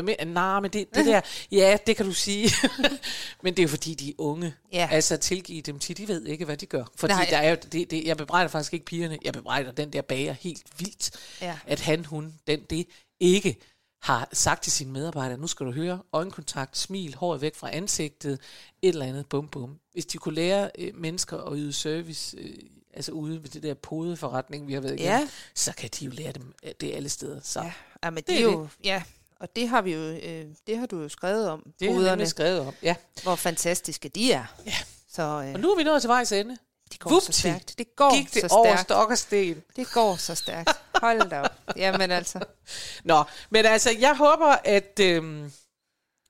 Men, 0.01 0.27
nej, 0.27 0.59
men 0.59 0.71
det, 0.73 0.95
det 0.95 1.05
der, 1.05 1.21
ja, 1.51 1.77
det 1.87 1.95
kan 1.97 2.05
du 2.05 2.11
sige. 2.13 2.49
men 3.43 3.53
det 3.53 3.59
er 3.59 3.63
jo 3.63 3.69
fordi, 3.69 3.93
de 3.93 4.09
er 4.09 4.13
unge. 4.17 4.53
Ja. 4.71 4.87
Altså 4.91 5.17
tilgive 5.17 5.61
dem 5.61 5.79
til, 5.79 5.97
de 5.97 6.07
ved 6.07 6.25
ikke, 6.25 6.45
hvad 6.45 6.57
de 6.57 6.65
gør. 6.65 6.83
Fordi 6.95 7.13
Nej. 7.13 7.27
der 7.29 7.37
er 7.37 7.49
jo, 7.49 7.57
det, 7.71 7.91
det, 7.91 8.03
jeg 8.05 8.17
bebrejder 8.17 8.47
faktisk 8.47 8.73
ikke 8.73 8.85
pigerne, 8.85 9.17
jeg 9.25 9.33
bebrejder 9.33 9.71
den 9.71 9.93
der 9.93 10.01
bager 10.01 10.33
helt 10.33 10.63
vildt. 10.77 11.11
Ja. 11.41 11.57
At 11.67 11.79
han, 11.79 12.05
hun, 12.05 12.33
den, 12.47 12.63
det 12.69 12.87
ikke 13.19 13.57
har 14.03 14.29
sagt 14.33 14.63
til 14.63 14.71
sine 14.71 14.91
medarbejdere, 14.91 15.37
nu 15.37 15.47
skal 15.47 15.65
du 15.65 15.71
høre, 15.71 15.99
øjenkontakt, 16.13 16.77
smil, 16.77 17.15
håret 17.15 17.41
væk 17.41 17.55
fra 17.55 17.75
ansigtet, 17.75 18.33
et 18.81 18.89
eller 18.89 19.05
andet, 19.05 19.25
bum 19.29 19.47
bum. 19.47 19.79
Hvis 19.93 20.05
de 20.05 20.17
kunne 20.17 20.35
lære 20.35 20.71
øh, 20.79 20.91
mennesker 20.95 21.37
at 21.37 21.53
yde 21.55 21.73
service, 21.73 22.37
øh, 22.37 22.53
altså 22.93 23.11
ude 23.11 23.43
ved 23.43 23.49
det 23.49 23.63
der 23.63 23.73
podeforretning, 23.73 24.67
vi 24.67 24.73
har 24.73 24.81
været 24.81 24.93
igennem, 24.99 25.19
Ja. 25.19 25.27
så 25.55 25.73
kan 25.77 25.89
de 25.99 26.05
jo 26.05 26.11
lære 26.11 26.31
dem 26.31 26.53
øh, 26.63 26.71
det 26.81 26.93
alle 26.93 27.09
steder. 27.09 27.39
Så 27.43 27.59
Ja, 27.61 27.71
ja 28.03 28.09
men 28.09 28.17
det, 28.17 28.27
Det 28.27 28.37
er 28.37 28.41
jo, 28.43 28.67
ja, 28.83 29.03
og 29.39 29.55
det 29.55 29.69
har 29.69 29.81
vi 29.81 29.93
jo, 29.93 29.99
øh, 29.99 30.45
det 30.67 30.77
har 30.77 30.85
du 30.85 31.01
jo 31.01 31.09
skrevet 31.09 31.49
om, 31.49 31.59
det 31.79 31.87
har 31.87 31.93
jeg 31.93 31.95
poderne, 31.99 32.27
skrevet 32.27 32.59
om. 32.59 32.73
Ja. 32.83 32.95
hvor 33.23 33.35
fantastiske 33.35 34.09
de 34.09 34.31
er. 34.31 34.45
Ja. 34.65 34.75
Så 35.13 35.21
øh, 35.21 35.53
Og 35.53 35.59
nu 35.59 35.71
er 35.71 35.77
vi 35.77 35.83
nået 35.83 36.01
til 36.01 36.07
vejs 36.07 36.31
ende. 36.31 36.57
det 36.91 36.99
går 36.99 37.09
så 37.09 37.13
vupti, 37.15 37.31
stærkt. 37.39 37.75
Det 37.77 37.95
går 37.95 38.15
Gik 38.17 38.33
det 38.33 38.41
så 38.41 38.47
over 38.55 38.65
stærkt. 38.75 38.81
stok 38.81 39.09
og 39.11 39.17
sten. 39.17 39.63
Det 39.75 39.87
går 39.93 40.15
så 40.15 40.35
stærkt. 40.35 40.69
Hold 41.03 41.29
da 41.29 41.39
op. 41.41 41.75
Jamen 41.75 42.11
altså. 42.11 42.39
Nå, 43.03 43.23
men 43.49 43.65
altså, 43.65 43.89
jeg 43.99 44.17
håber, 44.17 44.55
at... 44.63 44.99
Øhm, 45.01 45.51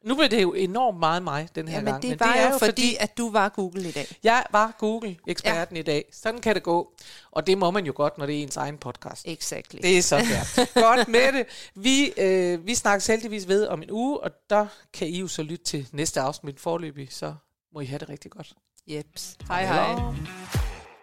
nu 0.05 0.15
bliver 0.15 0.29
det 0.29 0.41
jo 0.41 0.53
enormt 0.53 0.99
meget 0.99 1.23
mig 1.23 1.49
den 1.55 1.67
her 1.67 1.75
Jamen 1.75 1.91
gang. 1.91 2.01
det 2.01 2.09
men 2.09 2.19
var 2.19 2.33
det 2.33 2.41
er 2.41 2.51
jo 2.51 2.57
fordi, 2.57 2.95
at 2.99 3.17
du 3.17 3.31
var 3.31 3.49
Google 3.49 3.89
i 3.89 3.91
dag. 3.91 4.15
jeg 4.23 4.43
var 4.51 4.75
Google-eksperten 4.79 5.75
ja. 5.75 5.79
i 5.79 5.83
dag. 5.83 6.05
Sådan 6.11 6.41
kan 6.41 6.55
det 6.55 6.63
gå. 6.63 6.93
Og 7.31 7.47
det 7.47 7.57
må 7.57 7.71
man 7.71 7.85
jo 7.85 7.93
godt, 7.95 8.17
når 8.17 8.25
det 8.25 8.39
er 8.39 8.43
ens 8.43 8.57
egen 8.57 8.77
podcast. 8.77 9.27
Exactly. 9.27 9.79
Det 9.81 9.97
er 9.97 10.01
så 10.01 10.17
der. 10.17 10.81
godt 10.81 11.07
med 11.07 11.31
det. 11.33 11.45
Vi, 11.75 12.13
øh, 12.17 12.67
vi 12.67 12.75
snakkes 12.75 13.07
heldigvis 13.07 13.47
ved 13.47 13.67
om 13.67 13.83
en 13.83 13.91
uge, 13.91 14.19
og 14.19 14.31
der 14.49 14.67
kan 14.93 15.07
I 15.07 15.19
jo 15.19 15.27
så 15.27 15.43
lytte 15.43 15.65
til 15.65 15.87
næste 15.91 16.21
afsnit 16.21 16.59
forløbig, 16.59 17.07
så 17.11 17.33
må 17.73 17.79
I 17.79 17.85
have 17.85 17.99
det 17.99 18.09
rigtig 18.09 18.31
godt. 18.31 18.53
Jeps. 18.87 19.37
Hej 19.47 19.65
hej. 19.65 19.95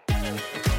Hej. 0.09 0.70